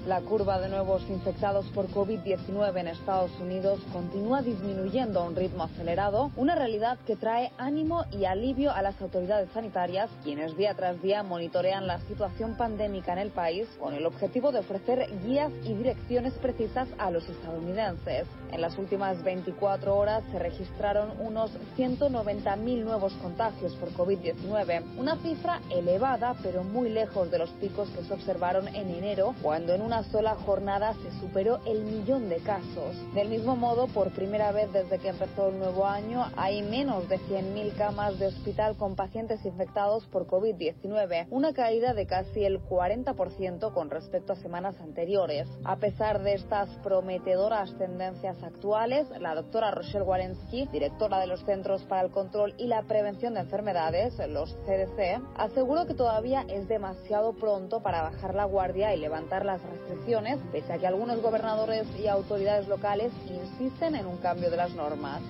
La 0.09 0.21
curva 0.23 0.59
de 0.59 0.69
nuevos 0.69 1.03
infectados 1.09 1.67
por 1.67 1.87
COVID-19 1.89 2.81
en 2.81 2.89
Estados 2.89 3.31
Unidos 3.41 3.79
continúa 3.93 4.43
disminuyendo 4.43 5.21
a 5.21 5.25
un 5.25 5.37
ritmo 5.37 5.65
acelerado, 5.65 6.33
una 6.35 6.57
realidad 6.57 6.99
que 7.07 7.15
trae 7.15 7.53
ánimo 7.59 8.07
y 8.11 8.25
alivio 8.25 8.73
a 8.73 8.83
las 8.83 9.01
autoridades 9.01 9.51
sanitarias, 9.53 10.11
quienes 10.25 10.57
día 10.57 10.75
tras 10.75 11.01
día 11.01 11.23
monitorean 11.23 11.87
la 11.87 12.01
situación 12.01 12.57
pandémica 12.57 13.13
en 13.13 13.19
el 13.19 13.31
país 13.31 13.69
con 13.79 13.95
el 13.95 14.05
objetivo 14.05 14.51
de 14.51 14.61
ofrecer 14.61 15.09
guías 15.25 15.53
y 15.63 15.75
direcciones 15.75 16.33
precisas 16.35 16.89
a 16.99 17.11
los 17.11 17.29
estadounidenses. 17.29 18.27
En 18.53 18.61
las 18.61 18.79
últimas 18.79 19.23
24 19.23 19.97
horas 19.97 20.25
se 20.33 20.39
registraron 20.39 21.13
unos 21.21 21.51
190.000 21.77 22.85
nuevos 22.85 23.13
contagios 23.15 23.75
por 23.77 23.91
COVID-19, 23.93 24.83
una 24.97 25.17
cifra 25.17 25.61
elevada 25.71 26.35
pero 26.43 26.65
muy 26.65 26.89
lejos 26.89 27.31
de 27.31 27.39
los 27.39 27.51
picos 27.51 27.89
que 27.91 28.05
se 28.05 28.15
observaron 28.15 28.69
en 28.69 28.91
enero, 28.91 29.35
cuando 29.43 29.75
en 29.75 29.83
una 29.83 30.03
sola 30.05 30.35
jornada 30.35 30.95
se 30.95 31.21
superó 31.21 31.61
el 31.67 31.85
millón 31.85 32.29
de 32.29 32.39
casos. 32.39 32.97
Del 33.15 33.29
mismo 33.29 33.57
modo, 33.57 33.87
por 33.89 34.11
primera 34.11 34.53
vez 34.53 34.73
desde 34.73 34.99
que 34.99 35.09
empezó 35.09 35.49
el 35.49 35.59
nuevo 35.59 35.87
año, 35.87 36.27
hay 36.37 36.63
menos 36.63 37.09
de 37.09 37.19
100.000 37.19 37.75
camas 37.77 38.19
de 38.19 38.27
hospital 38.27 38.77
con 38.77 38.97
pacientes 38.97 39.45
infectados 39.45 40.07
por 40.07 40.27
COVID-19, 40.27 41.27
una 41.31 41.53
caída 41.53 41.95
de 41.95 42.07
casi 42.07 42.45
el 42.45 42.61
40% 42.61 43.73
con 43.73 43.91
respecto 43.91 44.33
a 44.33 44.37
semanas 44.37 44.77
anteriores. 44.81 45.49
A 45.65 45.77
pesar 45.77 46.23
de 46.23 46.35
estas 46.35 46.69
prometedoras 46.83 47.77
tendencias 47.79 48.38
actuales, 48.43 49.09
la 49.21 49.35
doctora 49.35 49.71
Rochelle 49.71 50.05
Walensky, 50.05 50.67
directora 50.67 51.19
de 51.19 51.27
los 51.27 51.45
Centros 51.45 51.83
para 51.83 52.03
el 52.03 52.11
Control 52.11 52.55
y 52.59 52.67
la 52.67 52.83
Prevención 52.83 53.35
de 53.35 53.41
Enfermedades, 53.41 54.15
los 54.29 54.55
CDC, 54.65 55.21
aseguró 55.37 55.87
que 55.87 55.95
todavía 55.95 56.45
es 56.49 56.69
demasiado 56.69 57.33
pronto 57.35 57.81
para 57.81 58.03
bajar 58.03 58.35
la 58.35 58.45
guardia 58.45 58.95
y 58.95 59.01
levantar 59.01 59.45
las 59.45 59.63
restricciones, 59.63 60.39
pese 60.53 60.73
a 60.73 60.79
que 60.79 60.87
algunos 60.87 61.21
gobernadores 61.21 61.87
y 61.99 62.07
autoridades 62.07 62.69
locales 62.69 63.13
insisten 63.29 63.97
en 63.97 64.07
un 64.07 64.19
cambio 64.19 64.51
de 64.51 64.57
las 64.57 64.75
normas. 64.75 65.21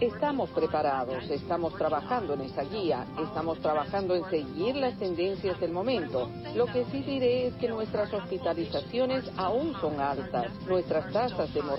Estamos 0.00 0.50
preparados, 0.50 1.28
estamos 1.30 1.74
trabajando 1.76 2.34
en 2.34 2.42
esa 2.42 2.62
guía, 2.62 3.04
estamos 3.22 3.60
trabajando 3.60 4.14
en 4.14 4.24
seguir 4.30 4.76
las 4.76 4.98
tendencias 4.98 5.60
del 5.60 5.72
momento. 5.72 6.30
Lo 6.54 6.66
que 6.66 6.86
sí 6.86 7.02
diré 7.02 7.48
es 7.48 7.54
que 7.56 7.68
nuestras 7.68 8.12
hospitalizaciones 8.12 9.30
aún 9.36 9.74
son 9.80 10.00
altas, 10.00 10.50
nuestras 10.66 11.12
tasas 11.12 11.52
de 11.52 11.62
mortalidad 11.62 11.75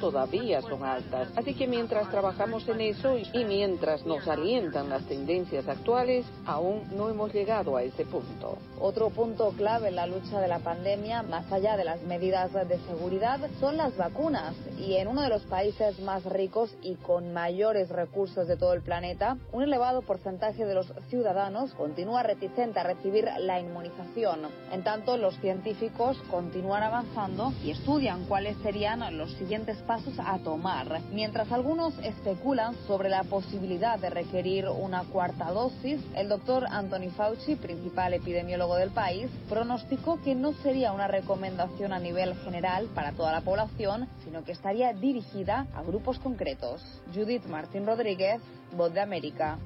todavía 0.00 0.60
son 0.62 0.84
altas. 0.84 1.28
Así 1.36 1.54
que 1.54 1.66
mientras 1.66 2.10
trabajamos 2.10 2.68
en 2.68 2.80
eso 2.80 3.16
y 3.18 3.44
mientras 3.44 4.04
nos 4.06 4.26
alientan 4.26 4.88
las 4.88 5.04
tendencias 5.04 5.68
actuales, 5.68 6.26
aún 6.46 6.82
no 6.96 7.08
hemos 7.08 7.32
llegado 7.32 7.76
a 7.76 7.82
ese 7.82 8.04
punto. 8.04 8.58
Otro 8.80 9.10
punto 9.10 9.52
clave 9.56 9.88
en 9.88 9.96
la 9.96 10.06
lucha 10.06 10.40
de 10.40 10.48
la 10.48 10.60
pandemia, 10.60 11.22
más 11.22 11.50
allá 11.52 11.76
de 11.76 11.84
las 11.84 12.02
medidas 12.02 12.52
de 12.52 12.78
seguridad, 12.86 13.40
son 13.60 13.76
las 13.76 13.96
vacunas. 13.96 14.54
Y 14.78 14.96
en 14.96 15.08
uno 15.08 15.22
de 15.22 15.28
los 15.28 15.42
países 15.42 15.98
más 16.00 16.24
ricos 16.24 16.74
y 16.82 16.94
con 16.94 17.32
mayores 17.32 17.88
recursos 17.88 18.46
de 18.46 18.56
todo 18.56 18.72
el 18.74 18.82
planeta, 18.82 19.36
un 19.52 19.62
elevado 19.62 20.02
porcentaje 20.02 20.64
de 20.64 20.74
los 20.74 20.92
ciudadanos 21.08 21.74
continúa 21.74 22.22
reticente 22.22 22.80
a 22.80 22.84
recibir 22.84 23.28
la 23.40 23.60
inmunización. 23.60 24.40
En 24.72 24.84
tanto, 24.84 25.16
los 25.16 25.38
científicos 25.40 26.16
continúan 26.30 26.82
avanzando 26.82 27.52
y 27.64 27.70
estudian 27.70 28.24
cuáles 28.26 28.56
serían 28.58 28.88
los 29.16 29.27
siguientes 29.32 29.78
pasos 29.78 30.14
a 30.18 30.38
tomar, 30.38 31.00
mientras 31.12 31.50
algunos 31.52 31.98
especulan 31.98 32.74
sobre 32.86 33.08
la 33.08 33.24
posibilidad 33.24 33.98
de 33.98 34.10
requerir 34.10 34.68
una 34.68 35.04
cuarta 35.04 35.50
dosis. 35.50 36.00
El 36.14 36.28
doctor 36.28 36.66
Anthony 36.70 37.10
Fauci, 37.16 37.56
principal 37.56 38.14
epidemiólogo 38.14 38.76
del 38.76 38.90
país, 38.90 39.30
pronosticó 39.48 40.20
que 40.22 40.34
no 40.34 40.52
sería 40.54 40.92
una 40.92 41.08
recomendación 41.08 41.92
a 41.92 41.98
nivel 41.98 42.34
general 42.36 42.88
para 42.94 43.12
toda 43.12 43.32
la 43.32 43.40
población, 43.40 44.08
sino 44.24 44.44
que 44.44 44.52
estaría 44.52 44.92
dirigida 44.92 45.66
a 45.74 45.82
grupos 45.82 46.18
concretos. 46.18 46.82
Judith 47.14 47.46
Martín 47.46 47.86
Rodríguez, 47.86 48.40
Voz 48.76 48.92
de 48.92 49.00
América. 49.00 49.58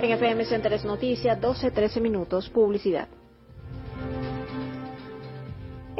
En 0.00 0.10
FM 0.10 0.44
Centers 0.46 0.84
Noticias, 0.84 1.38
12-13 1.38 2.00
minutos, 2.00 2.48
publicidad. 2.48 3.08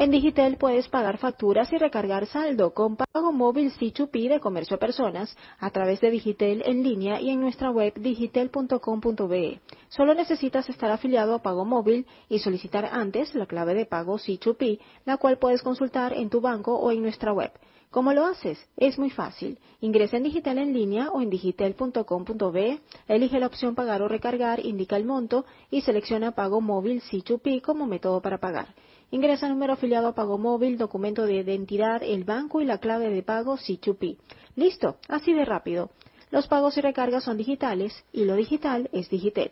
En 0.01 0.09
Digitel 0.09 0.57
puedes 0.57 0.87
pagar 0.87 1.19
facturas 1.19 1.71
y 1.71 1.77
recargar 1.77 2.25
saldo 2.25 2.73
con 2.73 2.95
pago 2.95 3.31
móvil 3.31 3.71
C2P 3.71 4.29
de 4.29 4.39
comercio 4.39 4.77
a 4.77 4.79
personas 4.79 5.37
a 5.59 5.69
través 5.69 6.01
de 6.01 6.09
Digitel 6.09 6.63
en 6.65 6.81
línea 6.81 7.21
y 7.21 7.29
en 7.29 7.39
nuestra 7.39 7.69
web 7.69 7.93
digitel.com.be. 7.93 9.59
Solo 9.89 10.15
necesitas 10.15 10.67
estar 10.69 10.89
afiliado 10.89 11.35
a 11.35 11.43
pago 11.43 11.65
móvil 11.65 12.07
y 12.29 12.39
solicitar 12.39 12.85
antes 12.85 13.35
la 13.35 13.45
clave 13.45 13.75
de 13.75 13.85
pago 13.85 14.17
C2P, 14.17 14.79
la 15.05 15.17
cual 15.17 15.37
puedes 15.37 15.61
consultar 15.61 16.13
en 16.13 16.31
tu 16.31 16.41
banco 16.41 16.73
o 16.79 16.91
en 16.91 17.03
nuestra 17.03 17.31
web. 17.31 17.51
¿Cómo 17.91 18.11
lo 18.11 18.25
haces? 18.25 18.57
Es 18.77 18.97
muy 18.97 19.11
fácil. 19.11 19.59
Ingresa 19.81 20.17
en 20.17 20.23
Digital 20.23 20.57
en 20.57 20.73
línea 20.73 21.11
o 21.11 21.21
en 21.21 21.29
digital.com.be, 21.29 22.79
elige 23.07 23.39
la 23.39 23.45
opción 23.45 23.75
pagar 23.75 24.01
o 24.01 24.07
recargar, 24.07 24.65
indica 24.65 24.97
el 24.97 25.05
monto 25.05 25.45
y 25.69 25.81
selecciona 25.81 26.31
pago 26.31 26.59
móvil 26.59 27.03
C2P 27.03 27.61
como 27.61 27.85
método 27.85 28.19
para 28.19 28.39
pagar. 28.39 28.69
Ingresa 29.11 29.49
número 29.49 29.73
afiliado 29.73 30.07
a 30.07 30.15
pago 30.15 30.37
móvil, 30.37 30.77
documento 30.77 31.25
de 31.25 31.35
identidad, 31.35 32.01
el 32.01 32.23
banco 32.23 32.61
y 32.61 32.65
la 32.65 32.77
clave 32.77 33.09
de 33.09 33.21
pago 33.23 33.57
C2P. 33.57 34.17
Listo, 34.55 34.97
así 35.09 35.33
de 35.33 35.43
rápido. 35.43 35.91
Los 36.31 36.47
pagos 36.47 36.77
y 36.77 36.81
recargas 36.81 37.25
son 37.25 37.35
digitales 37.35 37.93
y 38.13 38.23
lo 38.23 38.35
digital 38.35 38.89
es 38.93 39.09
Digital. 39.09 39.51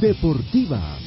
Deportivas. 0.00 1.02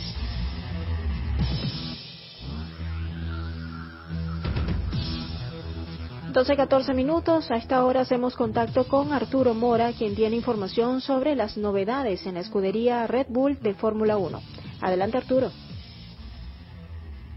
Entonces, 6.27 6.55
14 6.55 6.93
minutos. 6.93 7.49
A 7.49 7.55
esta 7.55 7.83
hora 7.83 8.01
hacemos 8.01 8.35
contacto 8.35 8.87
con 8.87 9.11
Arturo 9.11 9.55
Mora, 9.55 9.91
quien 9.93 10.15
tiene 10.15 10.35
información 10.35 11.01
sobre 11.01 11.35
las 11.35 11.57
novedades 11.57 12.25
en 12.27 12.35
la 12.35 12.41
escudería 12.41 13.07
Red 13.07 13.27
Bull 13.29 13.59
de 13.59 13.73
Fórmula 13.73 14.17
1. 14.17 14.39
Adelante, 14.81 15.17
Arturo. 15.17 15.51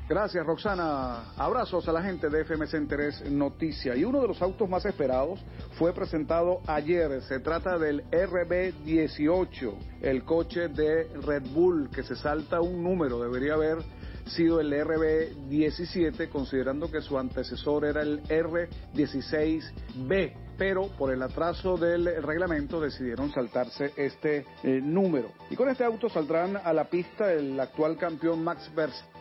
Gracias, 0.07 0.45
Roxana. 0.45 1.33
Abrazos 1.35 1.89
a 1.89 1.93
la 1.93 2.03
gente 2.03 2.29
de 2.29 2.43
FM 2.43 2.67
Centeres 2.67 3.25
Noticia. 3.31 3.97
Y 3.97 4.05
uno 4.05 4.21
de 4.21 4.29
los 4.29 4.43
autos 4.43 4.69
más 4.69 4.85
esperados 4.85 5.41
fue 5.79 5.95
presentado 5.95 6.61
ayer. 6.67 7.23
Se 7.23 7.41
trata 7.41 7.79
del 7.79 8.05
RB18, 8.11 9.73
el 10.03 10.25
coche 10.25 10.69
de 10.69 11.05
Red 11.23 11.45
Bull, 11.55 11.89
que 11.89 12.03
se 12.03 12.17
salta 12.17 12.61
un 12.61 12.85
número. 12.85 13.19
Debería 13.19 13.55
haber 13.55 13.79
sido 14.27 14.61
el 14.61 14.75
RB17, 14.75 16.29
considerando 16.29 16.91
que 16.91 17.01
su 17.01 17.19
antecesor 17.19 17.87
era 17.87 18.03
el 18.03 18.23
R16B, 18.25 20.35
pero 20.59 20.89
por 20.99 21.15
el 21.15 21.23
atraso 21.23 21.79
del 21.79 22.23
reglamento 22.23 22.79
decidieron 22.79 23.33
saltarse 23.33 23.95
este 23.97 24.45
eh, 24.65 24.83
número. 24.83 25.31
Y 25.49 25.57
con 25.57 25.71
este 25.71 25.83
auto 25.83 26.11
saldrán 26.11 26.59
a 26.59 26.75
la 26.75 26.91
pista 26.91 27.33
el 27.33 27.59
actual 27.59 27.97
campeón 27.97 28.45
Max 28.45 28.71
Verstappen 28.75 29.14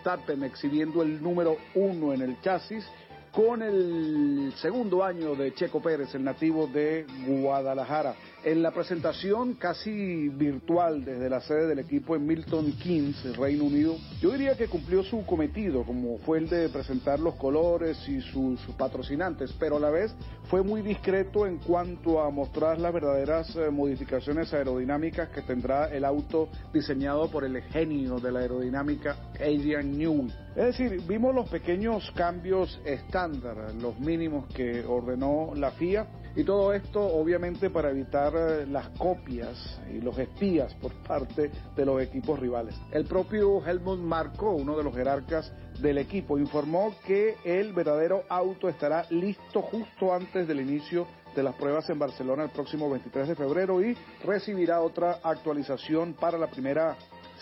exhibiendo 0.44 1.02
el 1.02 1.22
número 1.22 1.58
uno 1.74 2.14
en 2.14 2.22
el 2.22 2.40
chasis 2.42 2.86
con 3.34 3.64
el 3.64 4.54
segundo 4.58 5.04
año 5.04 5.34
de 5.34 5.54
Checo 5.56 5.82
Pérez, 5.82 6.14
el 6.14 6.24
nativo 6.24 6.68
de 6.68 7.06
Guadalajara. 7.26 8.16
En 8.44 8.62
la 8.62 8.72
presentación 8.72 9.54
casi 9.54 10.28
virtual 10.28 11.04
desde 11.04 11.30
la 11.30 11.40
sede 11.40 11.68
del 11.68 11.80
equipo 11.80 12.16
en 12.16 12.28
Milton 12.28 12.74
Keynes, 12.74 13.38
Reino 13.38 13.64
Unido, 13.64 13.96
yo 14.22 14.34
diría 14.34 14.56
que 14.56 14.68
cumplió 14.68 15.02
su 15.02 15.26
cometido, 15.26 15.84
como 15.84 16.18
fue 16.20 16.40
el 16.40 16.50
de 16.50 16.68
presentar 16.68 17.22
los 17.22 17.36
colores 17.36 17.98
y 18.08 18.20
sus, 18.22 18.60
patrocinantes, 18.78 19.54
pero 19.58 19.78
a 19.78 19.80
la 19.80 19.90
vez 19.90 20.14
fue 20.50 20.62
muy 20.62 20.82
discreto 20.82 21.48
en 21.48 21.58
cuanto 21.58 22.22
a 22.22 22.30
mostrar 22.30 22.80
las 22.80 22.94
verdaderas 22.94 23.56
eh, 23.56 23.70
modificaciones 23.72 24.54
aerodinámicas 24.54 25.30
que 25.30 25.42
tendrá 25.42 25.86
el 25.86 26.04
auto 26.04 26.50
diseñado 26.74 27.32
por 27.32 27.46
el 27.46 27.62
genio 27.62 28.20
de 28.20 28.32
la 28.32 28.40
aerodinámica 28.42 29.16
Adrian 29.36 29.98
Newey. 29.98 30.28
Es 30.56 30.78
decir, 30.78 31.02
vimos 31.08 31.34
los 31.34 31.50
pequeños 31.50 32.12
cambios 32.12 32.80
los 33.28 34.00
mínimos 34.00 34.48
que 34.48 34.86
ordenó 34.86 35.52
la 35.56 35.72
FIA 35.72 36.08
y 36.36 36.44
todo 36.44 36.74
esto 36.74 37.00
obviamente 37.00 37.70
para 37.70 37.92
evitar 37.92 38.34
eh, 38.36 38.66
las 38.66 38.90
copias 38.90 39.80
y 39.92 40.02
los 40.02 40.18
espías 40.18 40.74
por 40.76 40.92
parte 41.04 41.52
de 41.76 41.86
los 41.86 42.02
equipos 42.02 42.40
rivales. 42.40 42.76
El 42.92 43.06
propio 43.06 43.64
Helmut 43.66 44.00
Marko, 44.00 44.52
uno 44.52 44.76
de 44.76 44.84
los 44.84 44.96
jerarcas 44.96 45.54
del 45.80 46.00
equipo, 46.00 46.40
informó 46.40 46.96
que 47.06 47.36
el 47.44 47.74
verdadero 47.74 48.24
auto 48.30 48.68
estará 48.68 49.06
listo 49.12 49.62
justo 49.62 50.14
antes 50.14 50.48
del 50.48 50.62
inicio 50.62 51.08
de 51.36 51.44
las 51.44 51.56
pruebas 51.56 51.90
en 51.90 52.00
Barcelona 52.00 52.44
el 52.44 52.50
próximo 52.50 52.90
23 52.90 53.28
de 53.30 53.36
febrero 53.36 53.84
y 53.84 53.96
recibirá 54.24 54.82
otra 54.82 55.20
actualización 55.24 56.14
para 56.14 56.38
la 56.38 56.48
primera 56.48 56.96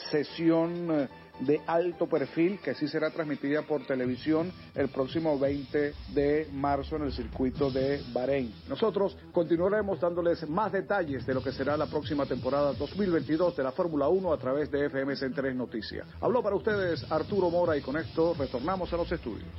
sesión 0.10 0.88
eh, 0.92 1.08
de 1.42 1.62
alto 1.68 2.08
perfil 2.08 2.60
que 2.60 2.74
sí 2.74 2.88
será 2.88 3.10
transmitida 3.10 3.64
por 3.64 3.86
televisión 3.86 4.52
el 4.76 4.90
próximo 4.90 5.38
20 5.38 5.94
de 6.14 6.48
marzo 6.54 6.96
en 6.96 7.04
el 7.04 7.12
circuito 7.12 7.70
de 7.72 8.02
Bahrein. 8.14 8.54
Nosotros 8.68 9.18
continuaremos 9.32 10.00
dándoles 10.00 10.48
más 10.50 10.72
detalles 10.72 11.26
de 11.26 11.34
lo 11.34 11.44
que 11.44 11.52
será 11.52 11.78
la 11.78 11.88
próxima 11.88 12.26
temporada 12.26 12.74
2022 12.74 13.56
de 13.56 13.64
la 13.64 13.72
Fórmula 13.72 14.08
1 14.08 14.34
a 14.34 14.38
través 14.38 14.72
de 14.72 14.86
FM 14.86 15.16
Centres 15.16 15.56
Noticias. 15.56 16.08
Habló 16.22 16.42
para 16.42 16.56
ustedes 16.56 17.12
Arturo 17.12 17.50
Mora 17.50 17.78
y 17.78 17.82
con 17.82 17.98
esto 17.98 18.36
retornamos 18.38 18.92
a 18.94 18.98
los 18.98 19.12
estudios. 19.12 19.50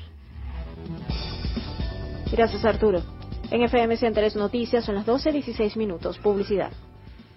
Gracias 2.30 2.64
Arturo. 2.64 3.02
En 3.50 3.62
FM 3.62 3.96
Centres 3.96 4.34
Noticias 4.36 4.84
son 4.84 4.94
las 4.94 5.06
12.16 5.06 5.76
minutos. 5.76 6.18
Publicidad. 6.18 6.72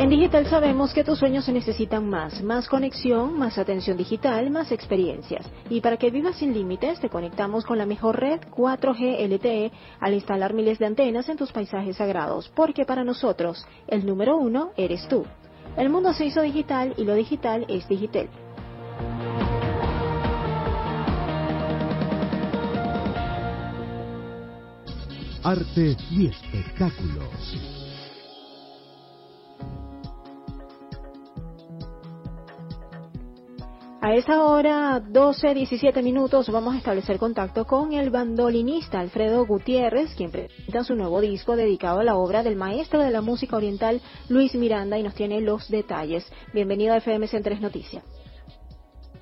En 0.00 0.08
Digital 0.08 0.46
sabemos 0.46 0.94
que 0.94 1.04
tus 1.04 1.18
sueños 1.18 1.44
se 1.44 1.52
necesitan 1.52 2.08
más, 2.08 2.42
más 2.42 2.68
conexión, 2.68 3.38
más 3.38 3.58
atención 3.58 3.98
digital, 3.98 4.48
más 4.48 4.72
experiencias. 4.72 5.46
Y 5.68 5.82
para 5.82 5.98
que 5.98 6.10
vivas 6.10 6.36
sin 6.36 6.54
límites, 6.54 7.00
te 7.00 7.10
conectamos 7.10 7.66
con 7.66 7.76
la 7.76 7.84
mejor 7.84 8.18
red 8.18 8.40
4G 8.50 9.28
LTE 9.28 9.70
al 10.00 10.14
instalar 10.14 10.54
miles 10.54 10.78
de 10.78 10.86
antenas 10.86 11.28
en 11.28 11.36
tus 11.36 11.52
paisajes 11.52 11.98
sagrados, 11.98 12.50
porque 12.56 12.86
para 12.86 13.04
nosotros, 13.04 13.66
el 13.88 14.06
número 14.06 14.38
uno 14.38 14.70
eres 14.78 15.06
tú. 15.06 15.26
El 15.76 15.90
mundo 15.90 16.14
se 16.14 16.24
hizo 16.24 16.40
digital 16.40 16.94
y 16.96 17.04
lo 17.04 17.14
digital 17.14 17.66
es 17.68 17.86
Digital. 17.86 18.30
Arte 25.42 25.96
y 26.10 26.26
espectáculos. 26.26 27.56
A 34.02 34.14
esta 34.14 34.44
hora, 34.44 34.98
12, 34.98 35.54
17 35.54 36.02
minutos, 36.02 36.48
vamos 36.50 36.74
a 36.74 36.78
establecer 36.78 37.18
contacto 37.18 37.66
con 37.66 37.92
el 37.92 38.10
bandolinista 38.10 38.98
Alfredo 38.98 39.46
Gutiérrez, 39.46 40.14
quien 40.14 40.30
presenta 40.30 40.84
su 40.84 40.94
nuevo 40.94 41.20
disco 41.20 41.54
dedicado 41.54 42.00
a 42.00 42.04
la 42.04 42.16
obra 42.16 42.42
del 42.42 42.56
maestro 42.56 43.00
de 43.02 43.10
la 43.10 43.20
música 43.20 43.56
oriental 43.56 44.00
Luis 44.28 44.54
Miranda 44.54 44.98
y 44.98 45.02
nos 45.02 45.14
tiene 45.14 45.40
los 45.40 45.68
detalles. 45.68 46.30
Bienvenido 46.54 46.94
a 46.94 46.98
FM 46.98 47.28
Centres 47.28 47.60
Noticias. 47.60 48.02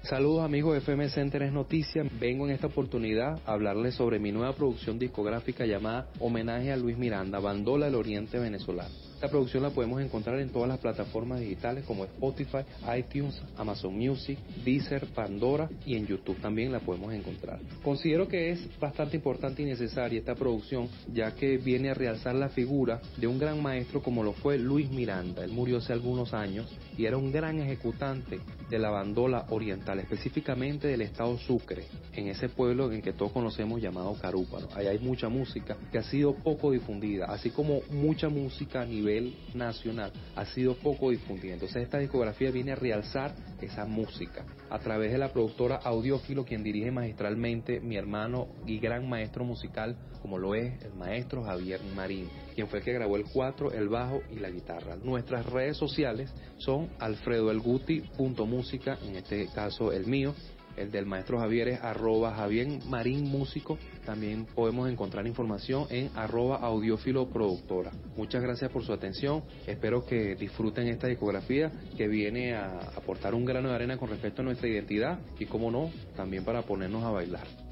Saludos 0.08 0.42
amigos 0.42 0.72
de 0.72 0.78
FM 0.78 1.10
Centers 1.10 1.52
Noticias. 1.52 2.06
Vengo 2.18 2.46
en 2.46 2.52
esta 2.52 2.68
oportunidad 2.68 3.40
a 3.44 3.52
hablarles 3.52 3.94
sobre 3.94 4.18
mi 4.18 4.32
nueva 4.32 4.54
producción 4.54 4.98
discográfica 4.98 5.66
llamada 5.66 6.08
Homenaje 6.18 6.72
a 6.72 6.78
Luis 6.78 6.96
Miranda, 6.96 7.40
Bandola 7.40 7.86
del 7.86 7.94
Oriente 7.94 8.38
Venezolano. 8.38 9.07
Esta 9.18 9.30
producción 9.30 9.64
la 9.64 9.70
podemos 9.70 10.00
encontrar 10.00 10.38
en 10.38 10.50
todas 10.50 10.68
las 10.68 10.78
plataformas 10.78 11.40
digitales 11.40 11.84
como 11.84 12.04
Spotify, 12.04 12.58
iTunes, 12.96 13.42
Amazon 13.56 13.98
Music, 13.98 14.38
Deezer, 14.64 15.06
Pandora 15.06 15.68
y 15.84 15.96
en 15.96 16.06
YouTube 16.06 16.40
también 16.40 16.70
la 16.70 16.78
podemos 16.78 17.12
encontrar. 17.12 17.58
Considero 17.82 18.28
que 18.28 18.52
es 18.52 18.78
bastante 18.78 19.16
importante 19.16 19.60
y 19.60 19.64
necesaria 19.64 20.20
esta 20.20 20.36
producción 20.36 20.88
ya 21.12 21.34
que 21.34 21.58
viene 21.58 21.90
a 21.90 21.94
realzar 21.94 22.36
la 22.36 22.48
figura 22.48 23.00
de 23.16 23.26
un 23.26 23.40
gran 23.40 23.60
maestro 23.60 24.04
como 24.04 24.22
lo 24.22 24.34
fue 24.34 24.56
Luis 24.56 24.88
Miranda. 24.88 25.42
Él 25.42 25.50
murió 25.50 25.78
hace 25.78 25.92
algunos 25.92 26.32
años 26.32 26.72
y 26.96 27.04
era 27.04 27.16
un 27.16 27.32
gran 27.32 27.58
ejecutante 27.58 28.38
de 28.70 28.78
la 28.78 28.90
bandola 28.90 29.46
oriental, 29.50 29.98
específicamente 29.98 30.86
del 30.86 31.00
estado 31.00 31.36
Sucre, 31.38 31.86
en 32.14 32.28
ese 32.28 32.48
pueblo 32.48 32.92
en 32.92 33.02
que 33.02 33.12
todos 33.12 33.32
conocemos 33.32 33.82
llamado 33.82 34.14
Carúpano. 34.20 34.68
Ahí 34.76 34.86
hay 34.86 35.00
mucha 35.00 35.28
música 35.28 35.76
que 35.90 35.98
ha 35.98 36.04
sido 36.04 36.34
poco 36.34 36.70
difundida, 36.70 37.24
así 37.26 37.50
como 37.50 37.80
mucha 37.90 38.28
música 38.28 38.82
a 38.82 38.86
nivel 38.86 39.07
nacional 39.54 40.12
ha 40.36 40.44
sido 40.46 40.74
poco 40.74 41.10
difundida. 41.10 41.54
Entonces 41.54 41.82
esta 41.82 41.98
discografía 41.98 42.50
viene 42.50 42.72
a 42.72 42.76
realzar 42.76 43.34
esa 43.60 43.86
música 43.86 44.44
a 44.70 44.78
través 44.78 45.12
de 45.12 45.18
la 45.18 45.32
productora 45.32 45.76
Audiófilo, 45.76 46.44
quien 46.44 46.62
dirige 46.62 46.90
magistralmente 46.90 47.80
mi 47.80 47.96
hermano 47.96 48.48
y 48.66 48.78
gran 48.78 49.08
maestro 49.08 49.44
musical, 49.44 49.96
como 50.20 50.38
lo 50.38 50.54
es 50.54 50.82
el 50.82 50.94
maestro 50.94 51.42
Javier 51.42 51.80
Marín, 51.96 52.28
quien 52.54 52.68
fue 52.68 52.80
el 52.80 52.84
que 52.84 52.92
grabó 52.92 53.16
el 53.16 53.24
cuatro, 53.24 53.72
el 53.72 53.88
bajo 53.88 54.20
y 54.30 54.38
la 54.38 54.50
guitarra. 54.50 54.96
Nuestras 54.96 55.46
redes 55.46 55.76
sociales 55.76 56.32
son 56.58 56.90
alfredoelguti.música, 56.98 58.98
en 59.06 59.16
este 59.16 59.48
caso 59.54 59.92
el 59.92 60.06
mío, 60.06 60.34
el 60.78 60.90
del 60.90 61.06
maestro 61.06 61.38
Javier 61.38 61.68
es 61.68 61.82
arroba 61.82 62.34
Javier 62.34 62.68
Marín 62.86 63.30
Músico. 63.30 63.78
También 64.04 64.46
podemos 64.46 64.88
encontrar 64.88 65.26
información 65.26 65.86
en 65.90 66.10
arroba 66.16 66.56
audiófilo 66.56 67.28
productora. 67.28 67.90
Muchas 68.16 68.42
gracias 68.42 68.70
por 68.70 68.84
su 68.84 68.92
atención. 68.92 69.42
Espero 69.66 70.04
que 70.04 70.34
disfruten 70.36 70.88
esta 70.88 71.06
discografía 71.06 71.70
que 71.96 72.08
viene 72.08 72.54
a 72.54 72.78
aportar 72.96 73.34
un 73.34 73.44
grano 73.44 73.68
de 73.68 73.74
arena 73.74 73.98
con 73.98 74.08
respecto 74.08 74.42
a 74.42 74.44
nuestra 74.44 74.68
identidad 74.68 75.18
y, 75.38 75.46
como 75.46 75.70
no, 75.70 75.90
también 76.16 76.44
para 76.44 76.62
ponernos 76.62 77.04
a 77.04 77.10
bailar. 77.10 77.67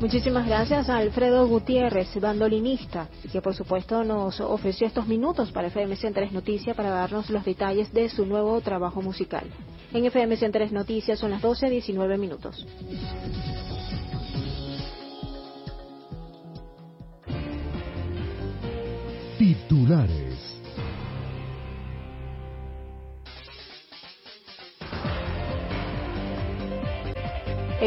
Muchísimas 0.00 0.46
gracias 0.46 0.88
a 0.88 0.98
Alfredo 0.98 1.46
Gutiérrez, 1.48 2.08
bandolinista, 2.20 3.08
que 3.32 3.42
por 3.42 3.54
supuesto 3.54 4.04
nos 4.04 4.40
ofreció 4.40 4.86
estos 4.86 5.08
minutos 5.08 5.50
para 5.50 5.68
FM 5.68 5.96
Centres 5.96 6.30
Noticias 6.32 6.76
para 6.76 6.90
darnos 6.90 7.28
los 7.30 7.44
detalles 7.44 7.92
de 7.92 8.08
su 8.08 8.24
nuevo 8.24 8.60
trabajo 8.60 9.02
musical. 9.02 9.44
En 9.92 10.04
FM 10.04 10.36
Centres 10.36 10.70
Noticias 10.70 11.18
son 11.18 11.32
las 11.32 11.42
12.19 11.42 12.18
minutos. 12.18 12.64
Titulares. 19.38 20.27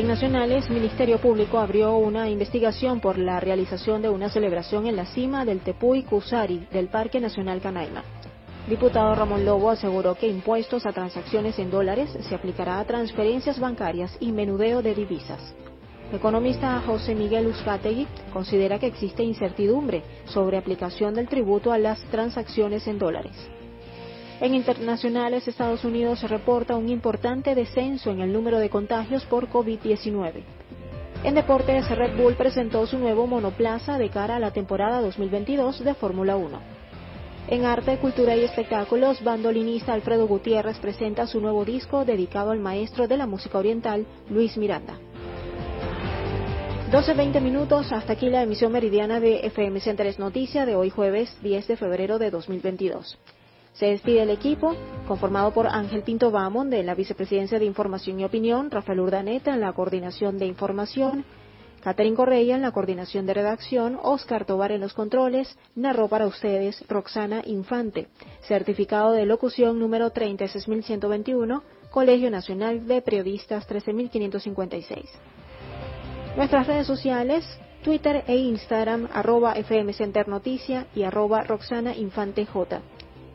En 0.02 0.08
Nacionales, 0.08 0.68
Ministerio 0.72 1.20
Público 1.20 1.60
abrió 1.60 1.96
una 1.96 2.28
investigación 2.28 3.00
por 3.00 3.20
la 3.20 3.40
realización 3.40 4.02
de 4.02 4.10
una 4.10 4.30
celebración 4.30 4.88
en 4.88 4.96
la 4.96 5.06
cima 5.06 5.46
del 5.46 5.60
Tepuy 5.60 6.02
Cusari 6.02 6.66
del 6.72 6.88
Parque 6.88 7.20
Nacional 7.20 7.62
Canaima. 7.62 8.04
Diputado 8.68 9.14
Ramón 9.14 9.46
Lobo 9.46 9.70
aseguró 9.70 10.16
que 10.16 10.28
impuestos 10.28 10.88
a 10.88 10.92
transacciones 10.92 11.60
en 11.60 11.70
dólares 11.70 12.10
se 12.28 12.34
aplicará 12.34 12.80
a 12.80 12.86
transferencias 12.86 13.60
bancarias 13.60 14.18
y 14.20 14.32
menudeo 14.32 14.82
de 14.82 14.96
divisas. 14.96 15.54
Economista 16.12 16.82
José 16.84 17.14
Miguel 17.14 17.46
Uzcategui 17.46 18.08
considera 18.34 18.80
que 18.80 18.88
existe 18.88 19.22
incertidumbre 19.22 20.02
sobre 20.26 20.58
aplicación 20.58 21.14
del 21.14 21.28
tributo 21.28 21.72
a 21.72 21.78
las 21.78 22.02
transacciones 22.06 22.88
en 22.88 22.98
dólares. 22.98 23.36
En 24.42 24.56
internacionales, 24.56 25.48
Estados 25.48 25.86
Unidos 25.86 26.24
reporta 26.24 26.76
un 26.76 26.90
importante 26.90 27.54
descenso 27.54 28.10
en 28.10 28.22
el 28.22 28.34
número 28.34 28.58
de 28.58 28.72
contagios 28.72 29.24
por 29.26 29.48
COVID-19. 29.48 30.42
En 31.24 31.36
deportes, 31.36 31.88
Red 31.92 32.18
Bull 32.18 32.34
presentó 32.34 32.88
su 32.88 32.98
nuevo 32.98 33.28
monoplaza 33.28 34.00
de 34.00 34.10
cara 34.10 34.38
a 34.38 34.40
la 34.40 34.50
temporada 34.50 35.00
2022 35.02 35.84
de 35.84 35.94
Fórmula 35.94 36.38
1. 36.38 36.60
En 37.50 37.66
arte, 37.66 37.98
cultura 37.98 38.36
y 38.36 38.44
espectáculos, 38.44 39.24
bandolinista 39.24 39.94
Alfredo 39.94 40.28
Gutiérrez 40.28 40.80
presenta 40.80 41.28
su 41.28 41.40
nuevo 41.40 41.64
disco 41.64 42.04
dedicado 42.04 42.50
al 42.50 42.60
maestro 42.60 43.08
de 43.08 43.18
la 43.18 43.28
música 43.28 43.60
oriental, 43.60 44.08
Luis 44.28 44.58
Miranda. 44.58 44.98
12.20 46.92 47.40
minutos, 47.42 47.92
hasta 47.92 48.14
aquí 48.14 48.28
la 48.28 48.42
emisión 48.42 48.72
meridiana 48.72 49.20
de 49.20 49.46
FM 49.46 49.80
Centeres 49.82 50.18
Noticia 50.18 50.66
de 50.66 50.76
hoy 50.76 50.90
jueves 50.90 51.32
10 51.44 51.68
de 51.68 51.78
febrero 51.78 52.18
de 52.18 52.32
2022. 52.32 53.20
Se 53.74 53.86
despide 53.88 54.24
el 54.24 54.30
equipo, 54.30 54.76
conformado 55.08 55.52
por 55.52 55.68
Ángel 55.68 56.04
Pinto 56.04 56.30
Bamón 56.30 56.70
de 56.70 56.84
la 56.84 56.94
Vicepresidencia 56.94 57.58
de 57.58 57.66
Información 57.66 58.20
y 58.20 58.26
Opinión, 58.26 58.70
Rafael 58.70 59.00
Urdaneta 59.00 59.54
en 59.54 59.62
la 59.62 59.74
Coordinación 59.74 60.38
de 60.38 60.46
Información, 60.46 61.24
Catherine 61.82 62.16
Correia 62.16 62.56
en 62.56 62.62
la 62.62 62.72
Coordinación 62.72 63.26
de 63.26 63.34
Redacción, 63.34 63.98
Oscar 64.04 64.46
Tobar 64.46 64.72
en 64.72 64.82
los 64.82 64.94
controles, 64.94 65.58
narró 65.76 66.08
para 66.10 66.28
ustedes 66.28 66.86
Roxana 66.88 67.42
Infante, 67.46 68.08
certificado 68.42 69.14
de 69.14 69.26
locución 69.26 69.80
número 69.80 70.12
36121, 70.12 71.64
Colegio 71.90 72.30
Nacional 72.30 72.86
de 72.86 73.02
Periodistas 73.02 73.66
13556. 73.66 75.10
Nuestras 76.38 76.68
redes 76.68 76.88
sociales, 76.88 77.46
Twitter 77.84 78.24
e 78.28 78.36
Instagram, 78.36 79.10
arroba 79.12 79.54
FM 79.54 79.92
Center 79.94 80.28
Noticia 80.28 80.86
y 80.96 81.04
arroba 81.04 81.42
Roxana 81.42 81.96
Infante 81.96 82.46
J. 82.46 82.82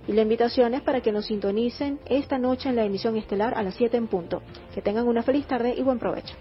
Y 0.08 0.12
la 0.12 0.22
invitación 0.22 0.74
es 0.74 0.82
para 0.82 1.00
que 1.00 1.12
nos 1.12 1.26
sintonicen 1.26 1.98
esta 2.06 2.38
noche 2.38 2.68
en 2.68 2.76
la 2.76 2.84
emisión 2.84 3.16
estelar 3.16 3.54
a 3.54 3.62
las 3.62 3.74
7 3.74 3.96
en 3.96 4.06
punto. 4.06 4.42
Que 4.74 4.82
tengan 4.82 5.08
una 5.08 5.22
feliz 5.22 5.46
tarde 5.46 5.74
y 5.76 5.82
buen 5.82 5.98
provecho. 5.98 6.34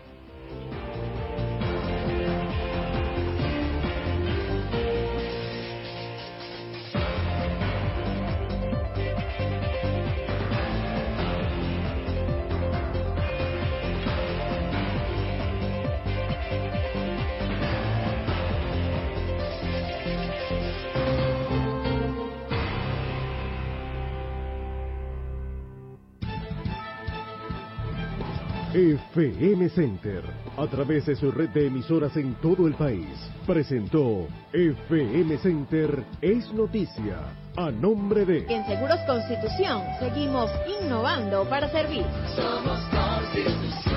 FM 28.75 29.69
Center, 29.69 30.21
a 30.57 30.67
través 30.67 31.05
de 31.05 31.15
su 31.15 31.31
red 31.31 31.47
de 31.51 31.67
emisoras 31.67 32.17
en 32.17 32.35
todo 32.41 32.67
el 32.67 32.73
país, 32.73 33.07
presentó 33.47 34.27
FM 34.51 35.38
Center 35.38 36.03
es 36.19 36.51
noticia, 36.51 37.19
a 37.55 37.71
nombre 37.71 38.25
de... 38.25 38.39
En 38.53 38.65
Seguros 38.65 38.99
Constitución 39.07 39.81
seguimos 39.97 40.51
innovando 40.81 41.47
para 41.47 41.69
servir. 41.69 42.03
Somos 42.35 42.81
Constitución. 42.89 43.95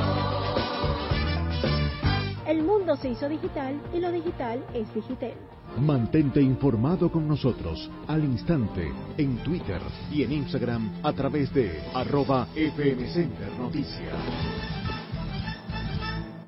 El 2.46 2.62
mundo 2.62 2.94
se 2.94 3.08
hizo 3.08 3.28
digital 3.28 3.82
y 3.92 3.98
lo 3.98 4.12
digital 4.12 4.64
es 4.74 4.94
digital. 4.94 5.34
Mantente 5.80 6.40
informado 6.40 7.10
con 7.10 7.26
nosotros 7.26 7.90
al 8.06 8.22
instante 8.22 8.92
en 9.16 9.38
Twitter 9.38 9.80
y 10.12 10.22
en 10.22 10.32
Instagram 10.32 10.92
a 11.02 11.12
través 11.12 11.52
de 11.52 11.82
arroba 11.94 12.46
FM 12.54 13.12
Center 13.12 13.50
Noticias. 13.58 14.67